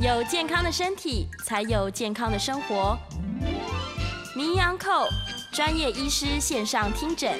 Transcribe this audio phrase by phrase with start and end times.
[0.00, 2.96] 有健康的身体，才有健康的生活。
[4.36, 5.08] 名医安扣
[5.50, 7.32] 专业医师线上听诊，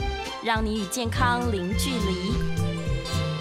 [0.42, 2.32] 让你与健康零距离。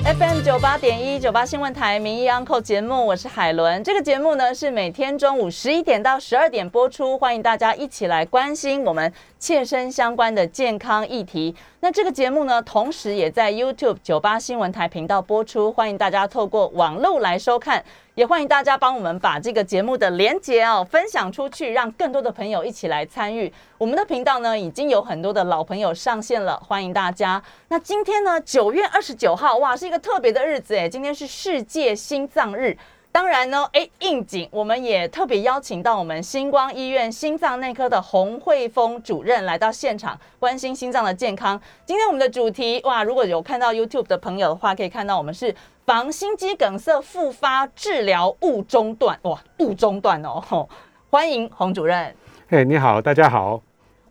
[0.05, 3.83] FM 九八点一九八新闻台名医 Uncle 节目，我是海伦。
[3.83, 11.55] 这个节目呢是每天中午十一点到十二点播出，欢迎大家一起来关心我们切身相关的健康议题。
[11.79, 17.83] 那这个节目呢，同时也在 YouTube 九八新闻台频道播出，欢迎大家透过网络来收看。
[18.17, 23.53] 也欢迎大家帮我们把这个节目的连接哦分享出去，让更多的朋友一起来参与。
[23.77, 27.39] 我们的频道呢已经有很多的老朋友上线了，欢迎大家。
[27.67, 32.75] 那今天呢，九月二十九号，哇，是一个特别的日子哎，今天是世界心脏日。
[33.17, 41.59] 当然呢，哎，应景，我们也特别邀请到我们星光医院心脏内科的洪慧峰主任来到现场，关心心脏的健康。
[41.83, 50.69] 今天我们的主题，哇，如果有看到 YouTube 的朋友的话，可以看到我们是防心肌梗塞复发治疗勿中断，哇，勿中断哦，
[51.09, 52.15] 欢迎洪主任。
[52.49, 53.66] 哎，你好，大家好。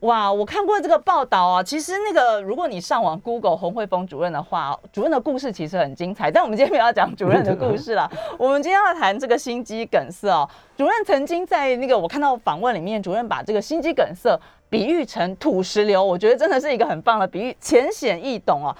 [0.07, 6.31] 哇，我看过这个报道啊，其实那个如果你上网 Google 洪慧峰主任的话，主任的故事其实很精彩。
[6.31, 10.49] 但我们今天不要讲主任的故事了， 我们今天要谈这个心肌梗塞哦。
[10.77, 14.39] 主任曾经在那个我看到访问里面，主任把这个心肌梗塞
[14.71, 18.75] 比喻成土石流，我觉得真的是一个很棒的比喻，浅显易懂哦。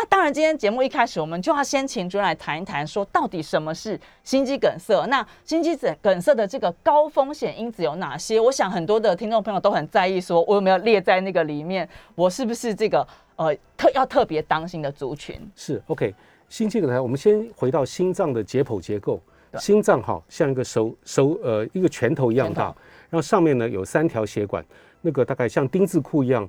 [0.00, 5.04] 那当然，今天节目一开始，我们就要先请主任来谈一谈，说到底什么是心肌梗塞？
[5.08, 8.38] 那心肌梗梗塞的这个高风险因子有哪些？
[8.38, 11.88] 我想很多的听众朋友都很在意，说我有没有列在那个里面？
[12.14, 15.36] 我是不是这个呃特要特别当心的族群？
[15.56, 16.14] 是 OK，
[16.48, 19.20] 心肌梗塞，我们先回到心脏的解剖结构。
[19.58, 22.66] 心脏哈像一个手手呃一个拳头一样大，
[23.10, 24.64] 然后上面呢有三条血管，
[25.00, 26.48] 那个大概像丁字裤一样。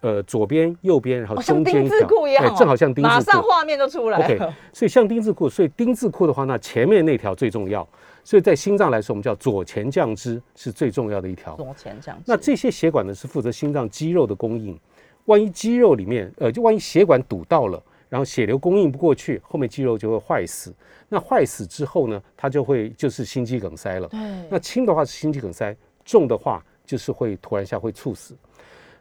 [0.00, 1.96] 呃，左边、右边，然后中间一条，
[2.38, 4.18] 哎，正好像丁字裤，马上画面就出来。
[4.18, 4.38] OK，
[4.72, 7.86] 所以像丁字裤，所以丁字裤的话，那前面那条最重要。
[8.22, 11.56] 所以在心脏来说，我们叫左前降支是最重要的一条。
[11.56, 12.22] 左前降支。
[12.26, 14.78] 那这些血管呢，是负责心脏肌肉的供应。
[15.24, 20.72] 万一肌肉里面，呃，就万一血管堵到了，然后血流供应不过去，后面肌肉就会坏死。
[21.08, 24.06] 那坏死之后呢，它就会就是心肌梗塞了。
[24.08, 24.20] 对。
[24.50, 25.74] 那轻的话是心肌梗塞，
[26.04, 28.36] 重的话就是会突然下会猝死。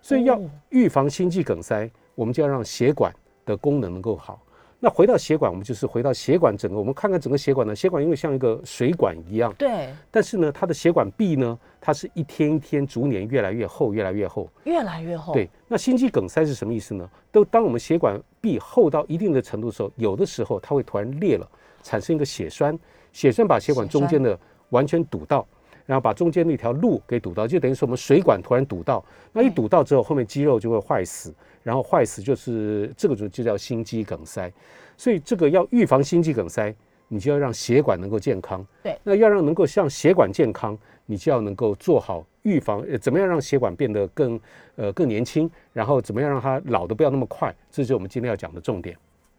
[0.02, 3.14] 所以要预防心肌梗塞，我们就要让血管
[3.46, 4.42] 的功能能够好。
[4.80, 9.90] 那回到血管，我们就是回到血管整个，我们看看整个血管呢，血管因为像一个水管一样，对。
[10.12, 15.34] 但是呢，它的血管壁呢，它是一天一天逐年越来越厚，越来越厚，越来越厚。
[15.34, 15.50] 对。
[15.68, 17.10] 那心肌梗塞是什么意思呢？
[17.32, 21.50] 都当我们血管壁厚到一定的程度的时候，有的时候它会突然裂了，
[21.82, 22.78] 产生一个血栓，
[23.12, 25.44] 血栓把血管中间的完全堵到。
[25.88, 31.34] 然后把中间那条路给堵到，就等于说我们水管突然堵到，那一堵到之后，后面肌肉就会坏死，
[31.64, 34.52] 然后坏死就是这个就就叫心肌梗塞。
[34.98, 36.76] 所以这个要预防心肌梗塞，
[37.08, 38.64] 你就要让血管能够健康。
[38.84, 44.38] 对，那要让能够像血管健康，你就要能够做好预防，怎么样让血管变得更
[44.76, 48.94] 呃更年轻，然后怎么样让它老的不要那么快，这就是我们今天要讲的重点。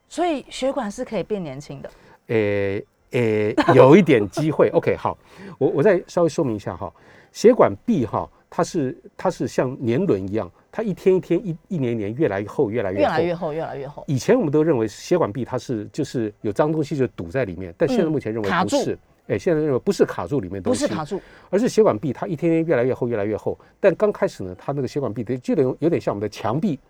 [0.08, 1.90] 所以血管是可以变年轻的。
[2.28, 2.82] 诶。
[3.12, 4.68] 诶，有一点机会。
[4.70, 5.16] OK，好，
[5.58, 6.92] 我我再稍微说明一下哈。
[7.32, 14.04] 血管壁哈，它是它是像年轮一样，它一天一天一一年年越来越厚，越来越越来越厚，越来越厚。
[14.06, 18.98] 以前我们都认为血管壁它是就是有脏东西就堵在里面，但现在目前认为不是。
[19.28, 21.20] 哎，现在认为不是卡住里面东西，不是卡住，
[21.50, 23.58] 而是血管壁它一天天越来越厚，越来越厚。
[23.78, 26.80] 但刚开始呢，它那个血管壁的就得有点像我们的墙壁，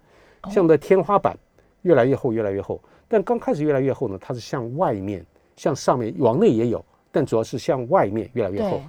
[0.45, 1.37] 像我们的天花板，
[1.83, 2.81] 越来越厚，越来越厚。
[3.09, 5.27] 但刚开始越来越厚呢，它是向外面。
[5.59, 6.83] 向上面往内也有，
[7.13, 8.81] 但主要是向外面越来越厚。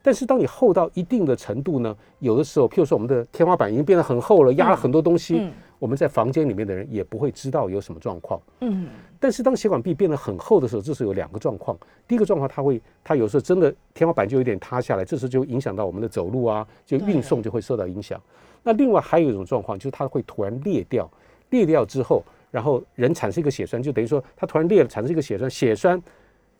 [0.00, 8.40] 但是当你厚到一定的程度呢，有的时候，譬如说我们的天花板已经变得很厚了，压了很多东西，我们在房间里面的人也不会知道有什么状况。
[8.60, 8.86] 嗯。
[9.18, 11.76] 但是当血管壁变得很厚的时候，这是有两个状况。
[12.06, 18.18] 第一个状况，它会，它有时候真的天花板就有点塌下来，这时候就影响到我们的走路啊，就运送就会受到影响。
[18.62, 21.10] 那另外还有一种状况，就是它会突然裂掉，
[21.50, 22.22] 裂掉之后。
[22.50, 26.02] 然后人产生一个血栓，就等于说它突然裂了，产生一个血栓，血栓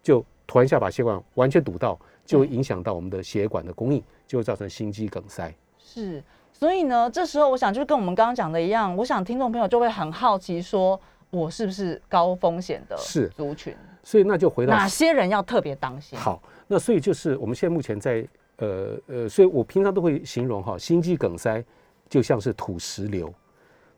[0.03, 5.53] 就突然一下把血管完全堵到，就会影响到我们的血管的供应，就会造成心肌梗塞。
[5.79, 6.23] 是，
[6.53, 12.97] 所以呢，这时候我想就是跟我们刚刚讲的一样，我想听众朋友就会很好奇，说我是不是高风险的
[13.35, 13.75] 族群？
[14.03, 16.19] 所以那就回到哪些人要特别当心？
[16.19, 18.27] 好，那所以就是我们现在目前在
[18.57, 21.63] 呃呃，所以我平常都会形容哈，心肌梗塞
[22.09, 23.33] 就像是土石流。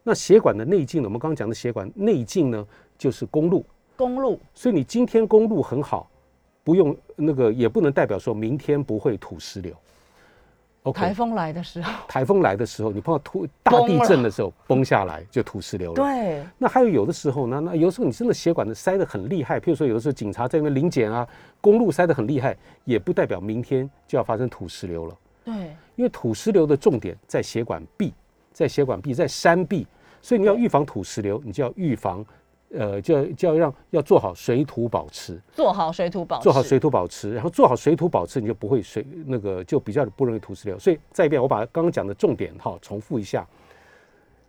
[0.03, 1.09] 那血管的内径呢？
[1.09, 2.67] 我们刚刚讲的血管内径呢，
[2.97, 3.65] 就是公路。
[3.97, 4.41] 公路。
[4.55, 6.11] 所以你今天公路很好，
[6.65, 9.75] 不用那个，也不能代表说明天不会土石流。
[10.95, 15.97] 台风来的时候，台风来的时候，你碰到土大地震的时候，崩下来就土石流了。
[15.97, 21.29] 对，那还有有的时候呢，那有的时候你真的血管的塞得很厉害，譬如说有的时候警察在那边临检啊，
[21.61, 22.57] 公路塞得很厉害，
[22.87, 25.15] 也不代表明天就要发生土石流了。
[25.45, 25.55] 对，
[25.97, 28.15] 因为土石流的重点在血管壁，
[28.61, 29.87] 在血管壁，在山壁，
[30.21, 32.23] 所以你要预防土石流，你就要预防，
[32.75, 40.79] 呃，就要就要让要做好水土保持，做好水土保持，做好水土保持，然后做好水土保持，你就不会水那个就比较不容易土石流。
[40.79, 43.49] 所以再一遍，我把刚刚讲的重点哈重复一下：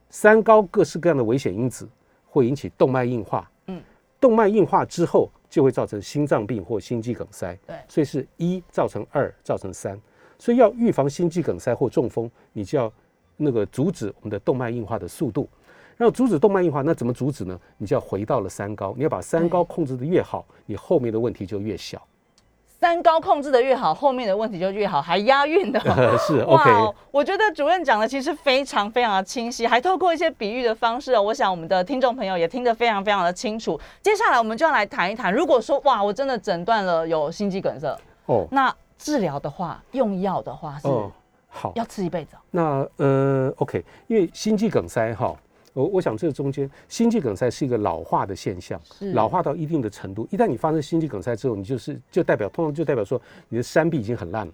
[0.09, 1.87] 三高各式各样的危险因子
[2.25, 3.81] 会引起动脉硬化，嗯，
[4.19, 7.77] 动脉硬化之后就会造成心脏病或心肌梗塞，对。
[7.87, 9.97] 所以是一造成二造成三，
[10.37, 12.91] 所以要预防心肌梗塞或中风，你就要
[13.41, 15.49] 那个阻止我们的动脉硬化的速度。
[15.97, 17.59] 然后阻止动脉硬化，那怎么阻止呢？
[17.77, 22.01] 你就要回到了三高，你要把三高控制的越好，你后面的问题就越小。
[22.65, 26.17] 三高控制的越好，后面的问题就越好，还押韵的 哦。
[26.17, 33.79] 是哇 OK，哦，我觉得主任讲的其实非常非常的清晰，还透过一些比喻的方式哦，我想我们的听众朋友也听得非常非常的清楚。
[34.01, 37.95] 接下来我们就要来谈一谈，如果说哇，我真的诊断了有心肌梗塞，
[38.25, 41.11] 哦那治疗的话，用药的话是哦，
[41.51, 42.39] 好，要吃一辈子哦。
[42.49, 45.35] 那呃 OK，因为心肌梗塞哈。
[45.73, 54.53] 我我想这中间心肌梗塞是一个老化的现象，是老化到一定的程度，一旦你发生心肌梗塞之后，你就是就代表通常就代表说你的山壁已经很烂了，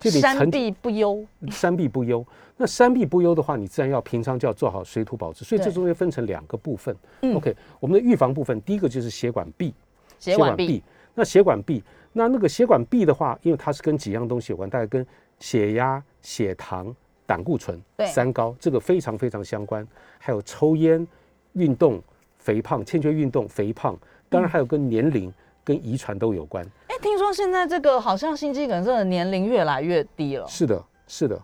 [0.00, 2.24] 就你山曾壁不优，山壁不优。
[2.56, 6.96] 那山壁不优的话，你自然要平常就要做好水土保持，所以这中间分成两个部分。
[7.20, 9.74] 嗯 OK，我们的预防部分，第一个就是血管壁，
[10.18, 10.82] 血管壁，
[11.14, 15.06] 那血管壁，那那个血管壁的话，因为它是跟几样东西有关，大概跟
[15.40, 16.92] 血压、血糖、
[17.26, 19.86] 胆固醇对三高这个非常非常相关，
[20.18, 21.06] 还有抽烟、
[21.52, 22.02] 运动、
[22.38, 23.96] 肥胖、欠缺运动、肥胖，
[24.28, 25.32] 当然还有跟年龄、
[25.62, 26.64] 跟遗传都有关。
[26.88, 31.40] 哎，听说现在这个好像心肌梗塞的年龄越来越低了，是的，是的。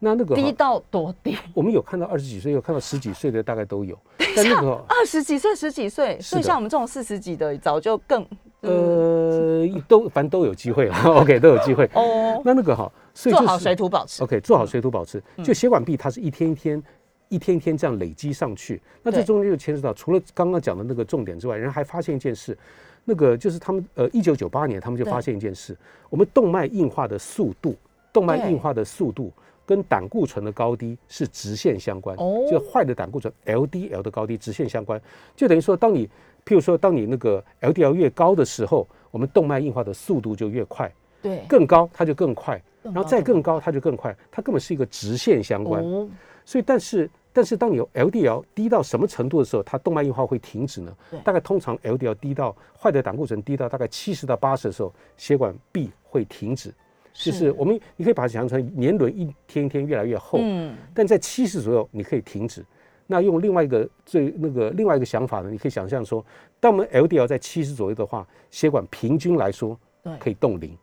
[0.00, 1.38] 那那个低到多低？
[1.54, 3.98] 我们有看到二十几岁，有看到十几岁的，大概都有。
[4.36, 8.26] 但那个二十几岁、十几岁，所以像我们这种四十几的，早就更
[8.60, 11.88] 呃，都反正都有机会， OK，都有机会。
[11.94, 14.22] 哦，那那个哈，所以就是做好水土保持。
[14.22, 15.22] OK，做好水土保持。
[15.36, 16.82] 嗯就血管壁，它是一天一天、
[17.28, 18.82] 一天一天这样累积上去。
[19.02, 22.56] 那这中间就牵涉到，除了刚刚讲的那个重点之外，人还发现一件事，
[23.04, 25.74] 那个就是他们呃，一九九八年他们就发现一件事，
[26.10, 27.74] 我们动脉硬化的速度，
[28.12, 29.32] 动脉硬化的速度。
[29.66, 35.00] 跟胆固醇的高低是直线相关，哦就坏的胆固醇 LDL 的高低直线相关，
[35.34, 36.06] 就等于说，当你
[36.44, 45.82] 譬如说，当你那个 LDL 越高的时候，我们动脉硬化的速度就越快，对，更高它就更快，然后再更高它就更快，它根本是一个直线相关。
[45.82, 46.08] 哦，
[46.44, 51.18] 所以，但是但是当你有 LDL 低到什么程度的时候，它动脉硬化会停止呢对？
[51.20, 56.72] 大概通常 LDL 低到坏的胆固醇低到大概七十到八十的时候，血管壁会停止。
[57.12, 62.64] 就是我们你可以把它想象成年轮一天一天越来越厚，嗯，但在七十左右你可以停止。
[63.06, 66.24] 那用另外一个最那个另外一个想法呢，你可以想象说，
[66.58, 69.78] 当我们 LDL 在七十左右的话，血管平均来说，
[70.18, 70.76] 可以冻龄，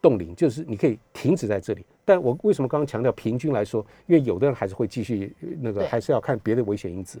[0.00, 1.84] 冻龄就是你可以停止在这里。
[2.04, 3.84] 但我为什么刚刚强调平均来说？
[4.06, 7.20] 因为有的人还是会继续呃那个，还是要看别的危险因子。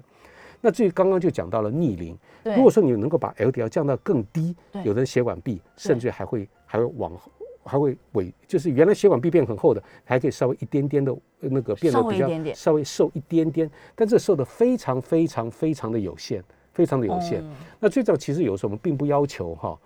[0.60, 7.30] 那至于刚刚就讲到了逆龄，如果说你能够把 LDL 降到更低，有的血管壁甚至还会还会往后。
[7.64, 16.42] 还会萎，就是原来血管壁变很厚的，还可以稍微一点点的呃那个变得比较稍微瘦一点点，但这瘦的非常非常非常的有限，
[16.72, 17.42] 非常的有限。
[17.42, 19.78] 嗯那最早其实有时候我们并不要求哈，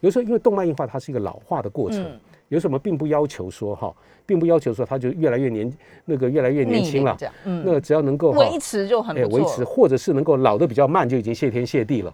[0.00, 3.94] 有时候因为动脉硬化它是一个老化的过程，嗯有时候我们并不要求说哈，
[4.26, 5.72] 并不要求说他就越来越年
[6.04, 9.44] 那个越来越年轻了那只要能够哈维持就很哎不错了。
[9.44, 12.12] 维持，或者是能够老的比较慢，就已经谢天谢地了。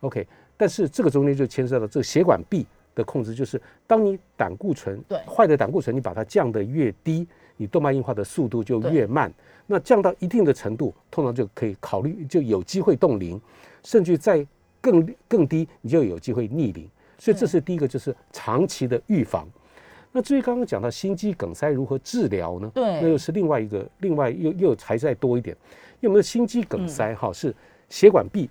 [0.00, 0.24] OK，
[0.56, 9.32] 但是这个中间就牵涉到这个血管壁的控制，就是当你胆固醇对坏的胆固醇你把它降得越低，你动脉硬化的速度就越慢。
[9.66, 13.40] 那降到一定的程度，通常就可以考虑就有机会冻龄，
[13.82, 14.46] 甚至在
[14.80, 16.88] 更更低，你就有机会逆龄。
[17.18, 19.44] 所以这是第一个，就是长期的预防。
[20.12, 22.70] 那至于刚刚讲到心肌梗塞如何治疗呢？
[22.74, 23.00] 对。
[23.00, 25.56] 那又是另外一个，另外又又还再多一点，
[26.00, 26.66] 因为我们的心肌嗯。
[26.68, 27.54] 梗塞哈、是
[27.88, 28.48] 血管壁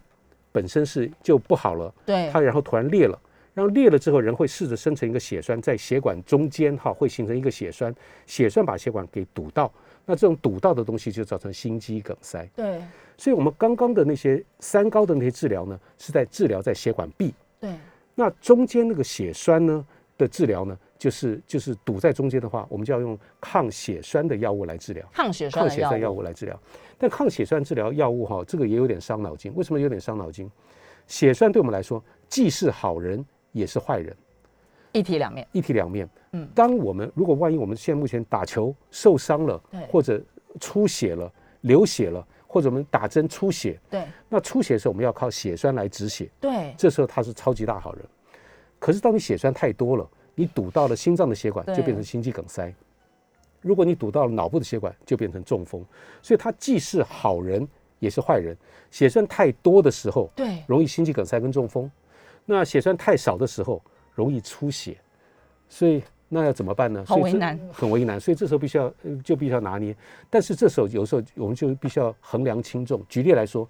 [0.52, 2.30] 本身是就不好了，对。
[2.32, 3.18] 它，然后突然裂了，
[3.54, 7.94] 然后裂了之后，人会试着生成一个血栓，在血管中间哈会形成一个血栓，
[8.26, 9.72] 血栓把血管给堵到，
[10.06, 12.50] 那这种堵到的东西就造成心肌梗塞。
[12.56, 12.82] 对，
[13.18, 17.72] 所以我们刚刚的那些三高的那些治疗呢，是在治疗在血管壁，对，
[18.16, 19.86] 那中间那个血栓呢
[20.18, 25.04] 的治疗呢，就是就是堵在中间的话，我们就要用抗血栓的药物来治疗。
[25.12, 26.60] 抗血栓的药抗血栓药物，物来治疗。
[27.00, 29.52] 但抗血栓治疗药物哈，这个也有点伤脑筋。
[29.56, 30.48] 为什么有点伤脑筋？
[31.08, 34.16] 血栓对我们来说既是好人也是坏人。
[34.92, 35.48] 一体两面。
[35.52, 36.08] 一体两面。
[36.34, 40.22] 嗯当我们如果万一我们现在目前打球受伤了对，或者
[40.60, 48.06] 出血了、流血了，或者我们打针出血，对那出血的时候我们要靠血栓来止血，对这时候他是超级大好人。
[48.78, 50.08] 可是当你血栓太多了，
[50.42, 52.74] 你堵到了心脏的血管，就变成心肌梗塞。
[53.62, 55.86] 如果你堵到了脑部的血管，就变成中风。
[56.20, 57.68] 所以它既是好人，
[58.00, 58.58] 也是坏人。
[58.90, 61.88] 血栓太多的时候，对容易心肌梗塞跟中风；
[62.44, 63.80] 那血栓太少的时候，
[64.16, 64.98] 容易出血。
[65.70, 67.06] 所以那要怎么办呢？
[67.06, 68.20] 所以这好为难很为难。
[68.20, 69.96] 所以这时候必须要呃就必须要拿捏。
[70.28, 73.00] 但是这时候有时候我们就必须要衡量轻重。
[73.08, 73.70] 举例来说，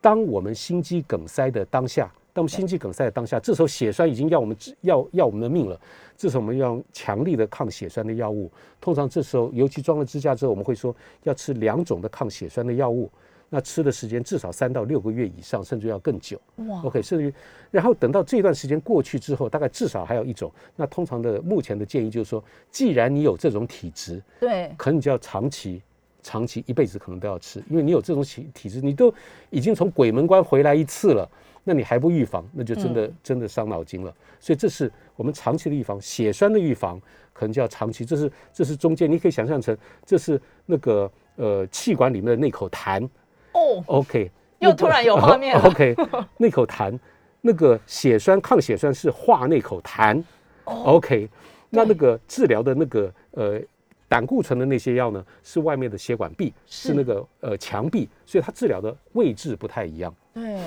[0.00, 5.80] 当我们心肌梗塞的当下，当我们心肌梗塞的当下，这时候血栓已经要我们治要要我们的命了，
[6.16, 8.50] 这时候我们要用强力的抗血栓的药物。
[8.80, 10.94] 通常这时候，尤其装了支架之后，我们会说
[11.24, 13.10] 要吃两种的抗血栓的药物。
[13.52, 16.40] 那吃的时间至少三到六个月以上，甚至要更久。
[16.68, 17.34] 哇 OK，甚至于，
[17.72, 20.52] 然后等到这段时间过去之后，大概至少还有一种。
[20.76, 25.82] 那通常的目前的建议就是说，既然你有这种体质，对可能你就要长期、
[26.22, 29.12] 长期一辈子可能都要吃，因为你有这种体体质，你都
[29.50, 31.28] 已经从鬼门关回来一次了，
[31.62, 34.14] 那你还不预防，那就真的、真的伤脑筋了。
[34.38, 37.00] 所以这是我们长期的预防，血栓的预防
[37.32, 38.04] 可能就要长期。
[38.04, 43.06] 这是这是中间，你可以想象成这是那个呃气管里面的那口痰。
[43.52, 45.94] 哦，OK，又突然有画面了 OK，
[46.38, 46.98] 那口痰，
[47.40, 50.22] 那个血栓抗血栓是化那口痰。
[50.64, 51.28] OK，
[51.68, 53.60] 那那个治疗的那个呃
[54.08, 60.14] 胆固醇的那些药呢，是外面的血管壁，是是那个呃墙壁，所以它治疗的位置不太一样。
[60.32, 60.58] 对。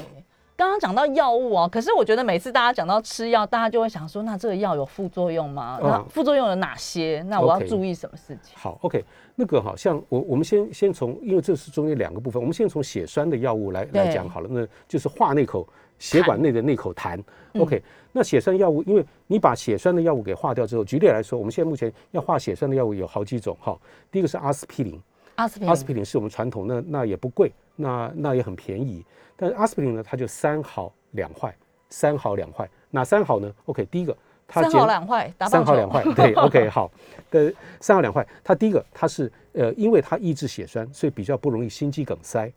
[0.56, 5.80] 刚刚讲到药物哦，可是我觉得每次大家讲到吃药，大家就会想说，那这个药有副作用吗？
[5.82, 7.24] 那嗯副作用有哪些？
[7.28, 8.56] 那我要注意什么事情？
[8.56, 9.04] 好，OK，
[9.36, 15.68] 那个好像我我们先先从，因为这是中间两个部分，我们先从血栓的药物来来讲好了，那就是化那口
[15.98, 17.18] 血管内的那口痰。
[17.54, 23.78] 嗯 OK，那血栓药物，因为你把血栓的药物给化掉之后，举例来说，我们现在目前要化血栓的药物有好几种哈。
[24.12, 25.00] 第一个是阿司匹林，
[25.36, 29.06] 阿司匹林，阿司匹林是我们传统那那也不贵，那那也很便宜。
[29.36, 31.56] 但是阿司匹林呢，它就三好两坏，
[31.90, 32.70] 三好两坏。
[32.92, 34.16] 哪三好呢？OK，第一个
[34.48, 36.92] 它三减好两坏，三好两坏，对， OK，好
[37.32, 38.26] 的，三好两坏。
[38.44, 42.52] 它第一个，它是呃，因为它抑制血栓，所以比较不容易心肌梗塞。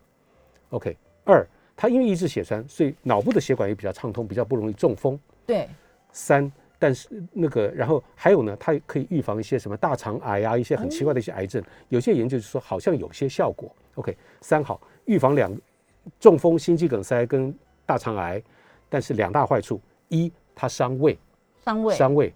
[0.70, 0.94] OK，
[1.24, 5.18] 二，它因为抑制血栓，所以脑部的血管也比较畅通，比较不容易中风。
[5.46, 5.68] 对
[6.12, 11.62] 三，但是那个，然后还有呢，它可以预防一些什么大肠癌啊，一些很奇怪的一些癌症。
[11.88, 13.74] 有些研究就是说好像有些效果。
[13.94, 15.50] OK，三好，预防两
[16.20, 17.52] 中风、心肌梗塞跟
[17.84, 18.40] 大肠癌，
[18.88, 21.18] 但是两大坏处：一，它伤胃，
[21.64, 22.30] 伤胃伤胃；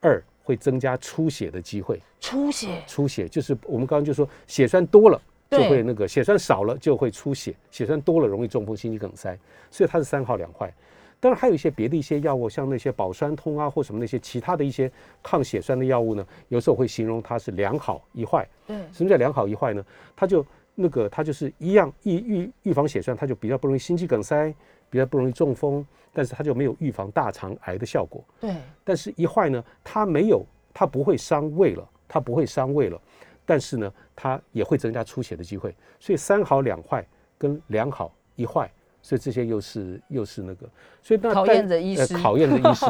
[0.00, 2.00] 二，会增加出血的机会。
[2.20, 5.20] 出血，出血就是我们刚刚就说血栓多了
[5.50, 9.38] 就对会那个，血栓少了就会出血，血栓多了容易中风、心肌梗塞，
[9.70, 10.72] 所以它是三好两坏。
[11.20, 14.88] 当然还有一些别的一些药物，像那些保栓通啊或什么那些其他的一些
[15.20, 18.46] 抗血栓的药物呢，有时候会形容它是两好一坏。
[18.68, 19.84] 嗯什么叫两好一坏呢？
[20.14, 20.46] 它就
[20.80, 24.54] 那个它就是一样预预预防血栓，它就比较不容易心肌梗塞，
[24.88, 28.24] 比较不容易中风，但是它就没有预防大肠癌的效果。
[28.38, 28.54] 对
[28.84, 33.00] 但是一坏呢，它没有，它不会伤胃了，它不会伤胃了，
[33.44, 35.74] 但是呢，它也会增加出血的机会。
[35.98, 37.04] 所以三好两坏
[37.36, 38.70] 跟两好一坏，
[39.00, 40.68] 所以这些又是又是那个，
[41.02, 42.86] 所以那考但验着医师呃考验着医师。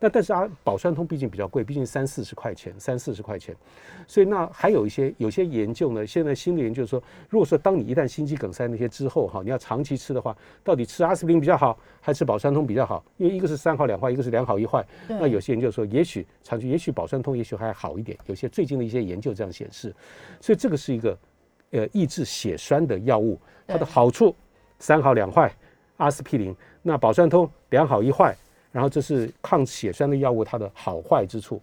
[0.00, 3.54] 那但是啊，保酸通毕竟比较贵，毕竟三四十块钱，三四十块钱。
[4.06, 13.04] 所以那还有一些有些研究呢，现在新的研究说，如果说当你一旦心肌梗塞那些之后哈，你要长期吃的话，到底吃阿司匹林比较好，还是保酸通比较好？
[13.18, 14.84] 因为一个是三好两坏，一个是两好一坏。
[15.06, 18.18] 那有些研究说，也许长期，也许保酸通也许还好一点。
[18.26, 19.94] 有些最近的一些研究这样显示，
[20.40, 21.18] 所以这个是一个
[21.70, 24.34] 呃抑制血栓的药物，它的好处
[24.80, 25.52] 三好两坏，
[25.98, 26.52] 阿司匹林。
[26.82, 28.34] 那保酸通两好一坏，
[28.72, 31.60] 然后这是抗血栓的药物它的好坏之处。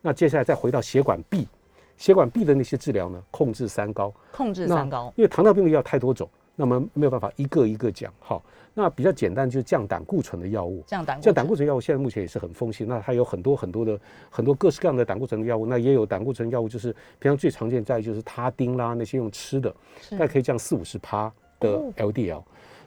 [0.00, 1.48] 那接下来再回到血管壁，
[1.96, 4.14] 血管壁的那些治疗呢，控制三高。
[4.30, 8.12] 控制三高，因为糖尿病的药太多种，那么没有办法一个一个讲。
[8.20, 8.44] 好，
[8.74, 10.84] 那比较简单就是降胆固醇的药物。
[10.86, 13.98] 降胆固像胆醇固醇药物现在目前也是很风行，那它有很多很多的
[14.28, 19.74] 很多各式各样的胆固醇的药物，那也有胆固醇药物，就是平常最常见在就是他汀啦那些用吃的，
[20.10, 22.42] 大概可以降四五十趴的哦 LDL。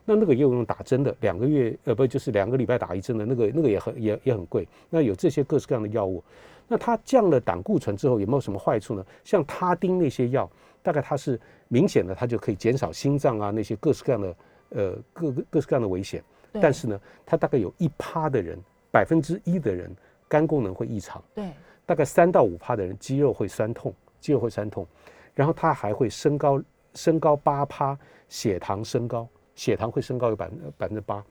[0.05, 4.67] 那那个也有用打针的，两个月呃不就是两个礼拜打一针的那个那个也很也也很贵。
[4.89, 6.23] 那有这些各式各样的药物，
[6.67, 9.05] 那它降了胆固醇之后有没有什么坏处呢？
[9.23, 10.49] 像他汀那些药，
[10.81, 14.35] 大概它是明显的，它就可以减少心脏啊那些各式各样的
[14.69, 16.23] 呃各个各式各样的危险。
[16.53, 18.59] 但是呢，它大概有一趴的人，
[18.91, 19.89] 百分之一的人
[20.27, 21.45] 肝功能会异常，对
[21.85, 24.85] 大概三到五趴的人肌肉会酸痛，肌肉会酸痛，
[25.33, 26.61] 然后它还会升高
[26.93, 31.23] 升高八趴，血糖升高，血糖会升高有百分百分之八。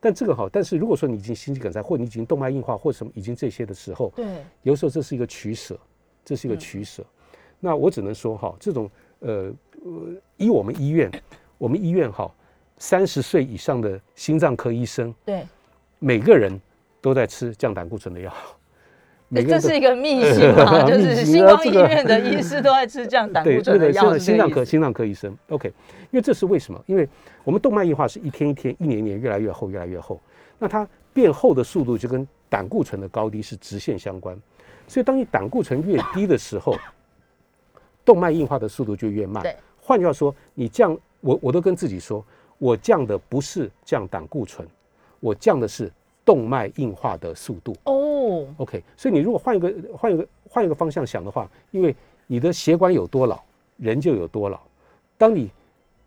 [0.00, 4.26] 但这个好，但是如果说你已经心肌梗塞，或你已经动脉硬化，或什么已经这些的时候，对，
[4.62, 5.78] 有时候这是一个取舍，
[6.24, 7.06] 这是一个嗯取舍。
[7.60, 9.52] 那我只能说哈，这种呃
[9.84, 11.08] 呃，以我们医院，
[11.56, 12.28] 我们医院哈，
[12.78, 15.46] 三十岁以上的心脏科医生，对，
[16.00, 16.60] 每个人
[17.00, 18.34] 都在吃降胆固醇的药。
[19.34, 25.68] 这是一个秘辛 嘛，就秘是辛星光医院的医师都在吃降胆固醇的药，那个心脏科心脏科医生，OK，
[26.10, 26.82] 因为这是为什么？
[26.86, 27.08] 因为
[27.44, 30.20] 我们动脉硬化是一天一天、一年一年越来越厚、越来越厚，
[30.58, 34.36] 那它变厚的速度就跟胆固醇的高低是直线相关。
[34.86, 36.76] 所以当你胆固醇越低的时候，
[38.04, 39.56] 动脉硬化的速度就越慢对。
[39.80, 42.22] 换句话说，你降我我都跟自己说，
[42.58, 44.66] 我降的不是降胆固醇，
[45.20, 45.90] 我降的是
[46.24, 47.74] 动脉硬化的速度。
[47.84, 48.01] 哦，
[48.56, 51.94] OK，所以你如果换一个换一个换一个方向想的话，因为
[52.26, 53.40] 你的血管有多老，
[53.76, 54.60] 人就有多老。
[55.16, 55.50] 当你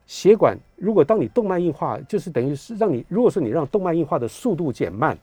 [0.06, 5.18] 血管如果当你动脉硬化，就是等于是让你，如果说你让动脉硬化的速度减慢，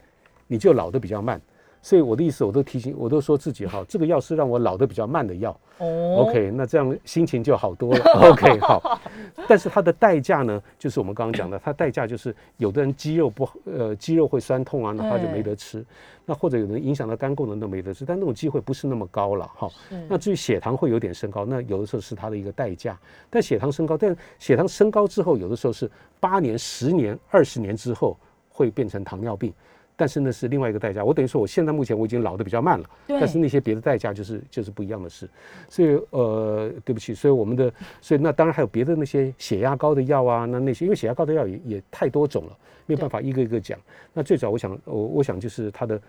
[0.46, 1.40] 你就老的比较慢。
[1.82, 5.50] 所以我的意思，我都提醒，我都说自己哈， 这个药是让我老的比较慢的药。
[5.78, 8.04] 哦 OK，那这样心情就好多了。
[8.30, 9.00] OK，好。
[9.48, 15.84] 但是它的代价呢，就是我们刚刚讲的，它代价就是有的人肌肉不好，呃，肌肉会酸痛啊，那他就没得吃。
[16.24, 19.68] 那或者有人影响到肝功能都没得吃，但那种机会不是那么高了哈。
[20.08, 22.96] 那至于血糖会有点升高，那有的时候是它的一个代价。
[23.28, 28.16] 但血糖升高，但血糖升高之后，有的时候是八年、十年、二十年之后
[28.48, 29.52] 会变成糖尿病。
[29.96, 31.04] 但是呢是另外一个代价。
[31.04, 35.28] 我等于说，我现在目前我已经老的比较慢了，对但是那些别的代价就是就是不一样的事。
[35.68, 42.56] 所以呃，对不起，所以我们的所以那当然还有别的那些血压高的药啊，那那些因为血压高的药也也太多种了，
[42.86, 43.78] 没有办法一个一个讲。
[44.12, 46.00] 那最早我想我我想就是它的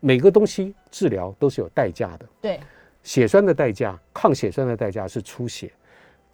[0.00, 2.60] 每个东西治疗都是有代价的，对，
[3.02, 5.70] 血栓的代价、抗血栓的代价是出血。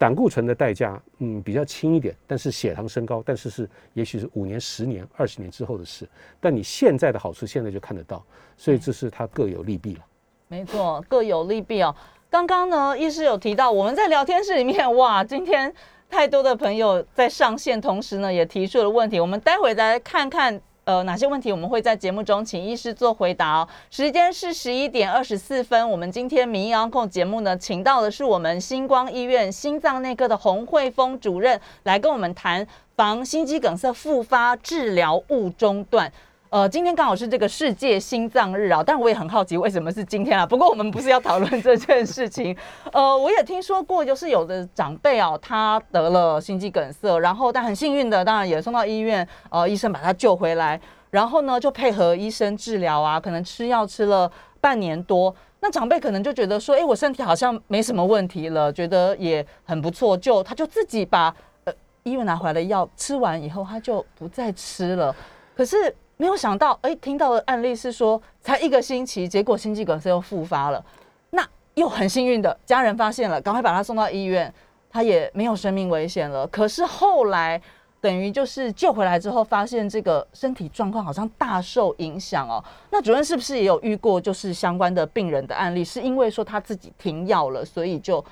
[0.04, 6.06] 胆固醇的代价，嗯，比较轻一点，但是血糖升高，但是是也许是五年、十年、二十年之后的事。
[6.38, 8.22] 但你现在的好处，现在就看得到，
[8.54, 10.00] 所以这是它各有利弊了。
[10.48, 11.96] 没错，各有利弊哦。
[12.28, 15.74] 刚刚呢，医师有提到我们在聊天室里面， 哇，今天
[16.10, 20.60] 太多的朋友在上线，同时呢也提出了问题，我们待会再来看看。
[20.84, 23.68] 呃，哪些问题我们会在节目中请医师做回答哦？
[23.90, 25.90] 时间是十一点二十四分。
[25.90, 36.12] 我们今天民意安控节目呢，请到的是我们星光医院心脏内科的洪慧峰主任来跟我们谈防心肌梗塞复发治疗勿中断。
[36.54, 40.46] 呃，今天刚好是这个世界心脏日啊，但我也很好奇为什么是今天啊。
[40.46, 42.56] 不过我们不是要讨论这件事情。
[42.94, 55.34] 呃，我也听说过，就是有的长辈啊，他得了心肌梗塞，然后但很幸运的，当然也送到医院，呃，医生把他救回来，然后呢就配合医生治疗啊，可能吃药吃了半年多。
[55.58, 61.72] 那长辈可能就觉得说，哎，我身体好像没什么问题了，觉得也很不错，就他就自己把呃
[62.04, 65.12] 医院拿回来的药吃完以后，他就不再吃了。
[65.56, 70.84] 可是没有想到，哎，听到的案例是说，才一个星期，结果心肌梗塞又复发了。
[71.30, 74.52] 那又很幸运的，家人发现了，赶快把他送到医院，
[74.90, 76.46] 他也没有生命危险了。
[76.46, 77.60] 可是后来，
[78.00, 82.62] 等于就是救回来之后，发现这个身体状况好像大受影响哦。
[82.90, 88.24] 那主任是不是也有遇过，就是相关的病人的案例，是因为说他自己停药了，所以就。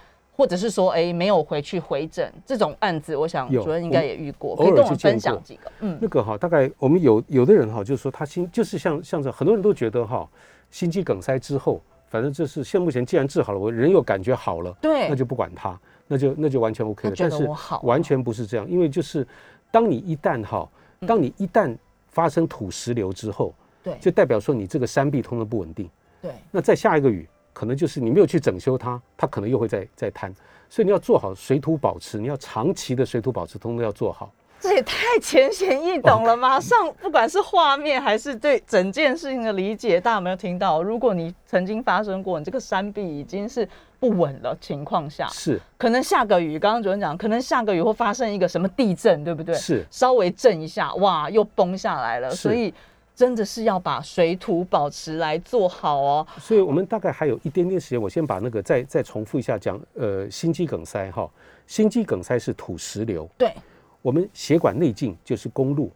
[0.42, 5.70] 或者是说，哎，没有回去回诊这种案子，我想有主任应该也遇过，可以跟我们分享几个。
[5.78, 10.28] 嗯，那个哈，大概我们有有的人哈，就是说他心就是像像这很多人都觉得哈，
[10.72, 15.78] 心肌梗塞之后，反正就是现目前既然治好了，我人又感觉好了，对那就不管它，
[16.08, 17.14] 那就那就完全 OK 了。
[17.16, 17.48] 但是
[17.84, 19.24] 完全不是这样，因为就是
[19.70, 20.68] 当你一旦哈，
[21.02, 21.72] 嗯当你一旦
[22.08, 25.88] 发生土石流之后，对就代表说你这个山壁通的不稳定。
[26.20, 30.32] 对，那再下一个雨，可能就是你没有去整修它，它可能又会再再瘫。
[30.68, 34.32] 所以你要做好水土保持，你要长期的水土保持，通通要做好。
[34.58, 40.80] 这也太浅显易懂了，马上不管是画面还是对整件事情的理解，大家有没有听到？
[40.80, 49.52] 如果你曾经发生过，你这个山壁已经是不稳了情况下，是可能下个雨，刚刚主任讲，可能下个雨会发生一个什么地震，对不对？
[49.56, 52.72] 是稍微震一下，哇，又崩下来了，所以
[53.22, 56.26] 真的是要把水土保持来做好哦。
[56.40, 61.30] 所以我们大概还有一点点时间，我先把那个再再重复一下讲，呃，心肌梗塞哈，
[61.68, 63.54] 心肌梗塞是土石流，对，
[64.02, 65.88] 我们血管内径就是公路，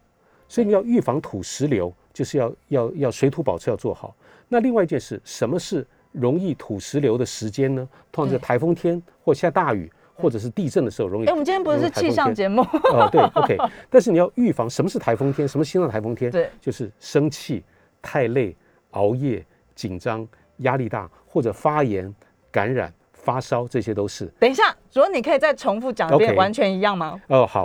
[0.47, 4.15] 所以你要预防土石流，就是要要要水土保持要做好。
[4.47, 7.85] 那另外一件事，什么是容易土石流的时间呢？
[8.09, 11.25] 通常在台风天或下大雨，或者是地震的时候容易。
[11.27, 12.61] 哎，我们今天不是气象节目，
[12.93, 13.57] 哦， 对，OK。
[13.89, 16.31] 但是你要预防什么是台风天，什么是心脏台风天？
[16.31, 17.63] 对，就是生气、
[18.01, 18.55] 太累、
[18.91, 20.27] 熬夜、紧张、
[20.57, 22.13] 压力大，或者发炎、
[22.51, 24.25] 感染、发烧，这些都是。
[24.39, 27.19] 等一下，主主任，你可以再重复讲一遍完全一样吗？
[27.29, 27.63] 哦，好，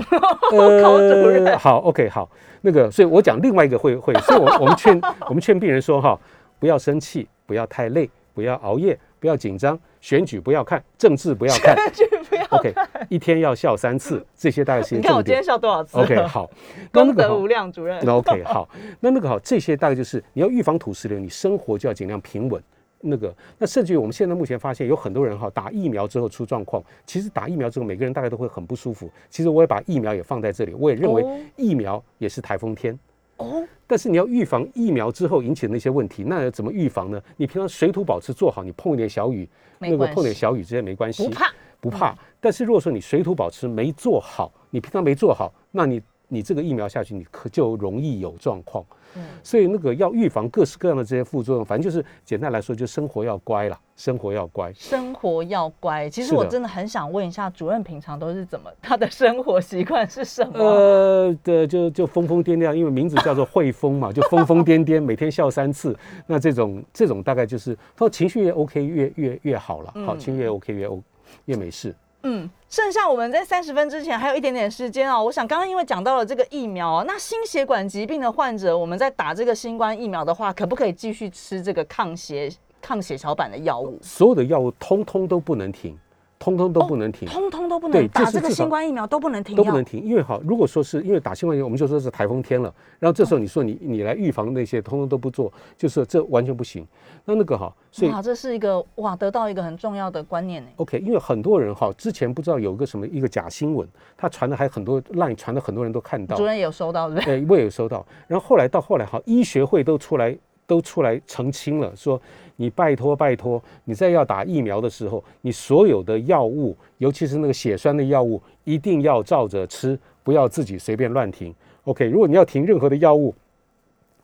[0.51, 6.19] 考主任好，OK，好，那个，所以我讲另外一个会会，所以我我们劝我们劝病人说哈，
[6.59, 12.75] 不要生气，不要太累，不要熬夜，不要紧张，选举不要看，政治不要看选举不要，OK，
[13.09, 15.41] 一天要笑三次， 这些大概是你看我今天。
[15.45, 16.51] 笑多少次 OK，好，
[16.93, 18.01] 那那个好功德无，量，主任。
[18.03, 22.61] 那 OK 好，那那个好，这些大概就是你要预防土石流，你生活就要尽量平稳。
[23.01, 29.09] 那个，那甚至于我们现在目前发现有很多人哈打疫苗之后出状况，其实打疫苗之后每个人大概都会很不舒服。
[29.31, 32.99] 其实我也把疫苗也放在这里，我也认为哦疫苗也是台风天。
[33.39, 37.23] 哦，但是你要预防疫苗之后引起的那些问题，那要怎么预防呢？
[37.37, 39.47] 你平常水土保持做好，你碰一点小雨，
[39.79, 41.53] 那个碰点小雨这些没关系，不怕。
[41.79, 42.17] 不怕。
[42.41, 48.83] 但是如果说你水土保持没做好，你平常没做好，那你你这个疫苗下去，你可就容易有状况。
[49.16, 54.72] 嗯所以那个要预防各式各样的这些副作用，反正就是简单来说，就生活要乖啦，生活要乖。
[54.75, 56.09] 生活要乖。
[56.09, 58.70] 其实我真的很想问一下，主任平常都是怎么？
[58.81, 60.59] 他的生活习惯是什么？
[60.59, 65.96] 呃，对，就就疯疯癫癫，因为名字叫做汇丰嘛，就疯疯癫癫，每天笑三次。
[66.27, 71.03] 那这种这种大概就是，他说情绪越 OK 越越越好了，好，情绪越 OK 越 O
[71.46, 71.94] 越没事。
[72.25, 75.23] 嗯，剩下我们在三十分之前还有一点点时间哦。
[75.25, 83.99] 我想刚刚因为讲到了这个疫苗哦，那心血管疾病的患者，我们在打这个新冠疫苗的话，可不可以继续吃这个抗血抗血小板的药物？
[84.03, 85.99] 所有的药物通通都不能停，
[86.43, 87.29] 通通都不能停。
[87.29, 89.85] 通通都不对能打这个新冠疫苗都不能停都不能。
[89.85, 96.85] 停，因为好，如果说是因为打新冠疫苗，我们就说是台风天了，然后这时候你说你你来预防那些，通通都不做，就是这完全不行。
[97.25, 100.69] 那那个哈，所以哇，这是一个哇，得到一个很重要的观念呢。
[100.77, 107.41] OK，因为很多人哈之前不知道有个什么一个假新闻，他传的还很多 line 传的很多人都看到主，任也有收到，对不对？
[107.41, 108.05] 对，我也有收到。
[108.27, 112.21] 然后后来到后来哈，医学会都出来都出来澄清了，说
[112.57, 121.55] 你拜托拜托，你在要打疫苗的时候，你所有的药物，尤其是那个血栓的药物，一定要照着吃，不要自己随便乱停。
[121.85, 123.35] OK，如果你要停任何的药物，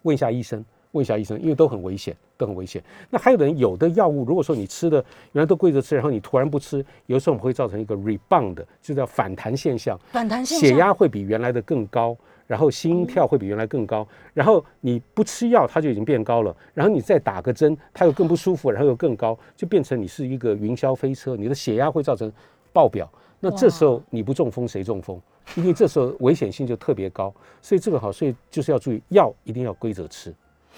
[0.02, 0.64] 问一下医生。
[0.92, 2.82] 问一下医生，因为都很危险，都很危险。
[3.10, 4.96] 那还有的人，有的药物，如果说你吃的
[5.32, 10.00] 原来都跪着吃，然后你突然不吃，有时候我们会造成一个 rebound，就叫反弹现象。
[10.10, 12.16] 反弹现象，血压会比原来的更高，
[12.48, 22.32] 然后心跳会比原来更高，然后你不吃药它就已经变高了，然后你再打个针，它又更不舒服，然后又更高，就变成你是一个云霄飞车，你的血压会造成
[22.72, 23.08] 爆表。
[23.38, 25.20] 那这时候你不中风谁中风？
[25.56, 30.34] 因为这时候危险性就特别高，所以这个好，所以就是要注意，药一定要规则吃。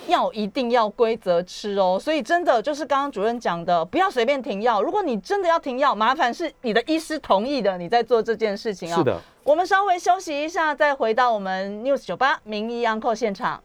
[0.08, 4.82] 药一定要规则吃哦，所以真的就是刚刚主任讲的，不要随便停药。
[4.82, 9.04] 如果你真的要停药，麻烦是你的医师同意的，你在做这件事情啊、是。
[9.04, 13.62] 的，我们稍微休息一下，再回到我们 News 九八名医 Uncle 现场。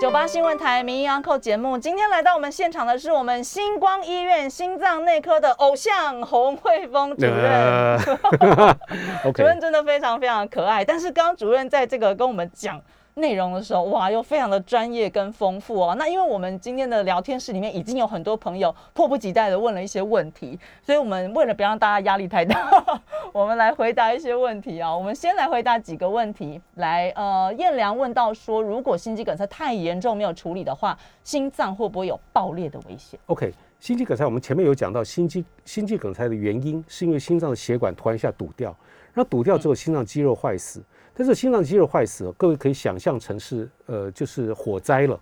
[0.00, 7.50] 九八新闻台名医 Uncle 节目，今天来到我们现场的是我们星光医院心脏内科的偶像洪慧峰主任。
[7.50, 7.98] 呃
[9.34, 12.80] 主任真的非常非常可爱，但是刚刚主任在这个跟我们讲
[13.18, 15.94] 内容的时候，哇，又非常的专业跟丰富哦。
[15.96, 22.68] 那因为我们今天的聊天室里面已经有很多朋友迫不及待的问了一些问题，所以我们为了不让大家压力太大，
[23.32, 26.60] 我们来回答一些问题啊、我们先来回答几个问题。
[26.74, 38.74] 来，呃，燕良问到说，如果心肌梗塞太严重没有处理的话，心脏会不会有爆裂的危险？OK，心肌梗塞我们前面有讲到，心肌心肌梗塞的原因是因为心脏的血管突然一下堵掉，
[39.12, 40.82] 然后堵掉之后心脏肌肉坏死。
[41.18, 45.18] 但是心脏肌肉坏死，各位可以想象成是呃就是火灾了。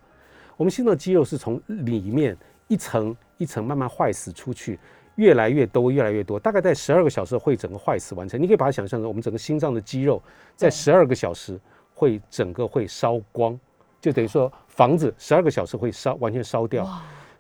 [0.55, 2.37] 我们心脏肌肉是从里面
[2.69, 4.79] 一层一层慢慢坏死出去，
[5.15, 8.39] 越来越多，越来越多，大概在十二个小时会整个坏死完成。
[8.39, 10.23] 你可以把它想象成我们整个心脏的肌肉
[10.55, 11.59] 在十二个小时
[11.95, 13.59] 会整个会烧光，
[13.99, 16.87] 就等于说房子十二个小时会烧完全烧掉。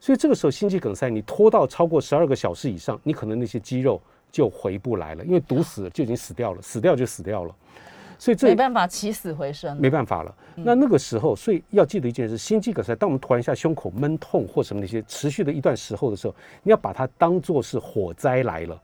[0.01, 4.01] 所以这个时候心肌梗塞，你拖到超过十二个小时以上，你可能那些肌肉
[4.33, 7.55] 就回不来了，因为堵死了就已经死掉了，死掉就死掉了。
[8.19, 9.77] 所以这没办法起死回生。
[9.77, 10.35] 没办法了。
[10.57, 18.81] 嗯那那个时候，所以要记得一件事：心肌梗塞，当我们突然一下胸口闷痛或什么那些持续的一段时候的时候，你要把它当做是火灾来了。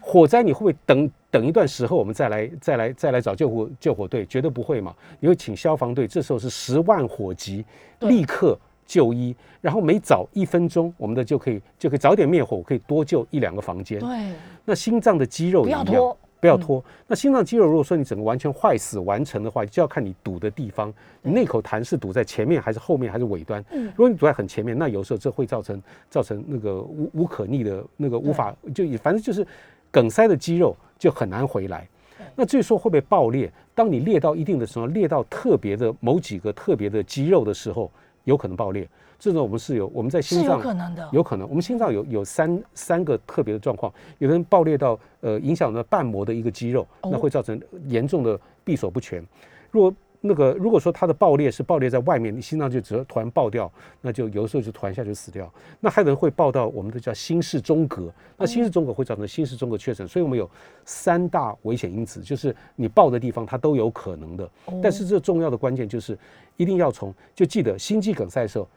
[0.00, 4.26] 火灾你会不会等等一段时候我们再来再来再来找救护救火队？
[4.26, 4.92] 绝对不会嘛！
[5.20, 7.64] 你会请消防队，这时候是十万火急，
[8.00, 14.00] 立刻就医，然后每早一分钟，我们的就可以就可以早点灭火，可以多救一两个房间。
[14.00, 14.32] 对，
[14.64, 16.18] 那心脏的肌肉也一样，要拖。
[16.42, 16.84] 不要拖。
[17.06, 23.64] 那心脏肌肉如果说你整个完全坏死完成的话，就要看你堵的地方，你那口痰是堵在前面还是后面还是尾端。
[23.70, 29.46] 嗯如果你堵在很前面，那有时候这会造成造成那个无无可逆的那个无法就反正就是
[29.88, 31.86] 梗塞的肌肉就很难回来。
[32.34, 37.88] 那至于说会不会爆裂，当你裂到一定的时候，裂到特别的某几个特别的肌肉的时候，
[38.24, 38.88] 有可能爆裂。
[39.22, 41.08] 这种我们是有我们在是有心脏可能的。
[41.12, 49.24] 有可能，我们心脏有有三三个特别的状况，有的人爆裂到呃影响了瓣膜的一个肌肉，那哦会造成严重的闭锁不全。
[49.70, 55.48] 如果那个如果说它的爆裂是爆裂在外面，你心脏就只突然爆掉，那就有的时候就突然一下就死掉。
[55.78, 60.50] 那还有人会爆到我们的叫心室中隔，那心室中隔会造成心室中隔确诊，所以我们有
[60.84, 64.50] 三大危险因子，就是你爆的地方它都有可能的。
[64.82, 66.18] 但是这重要的关键就是
[66.56, 68.68] 一定要从就记得心肌梗塞的时候，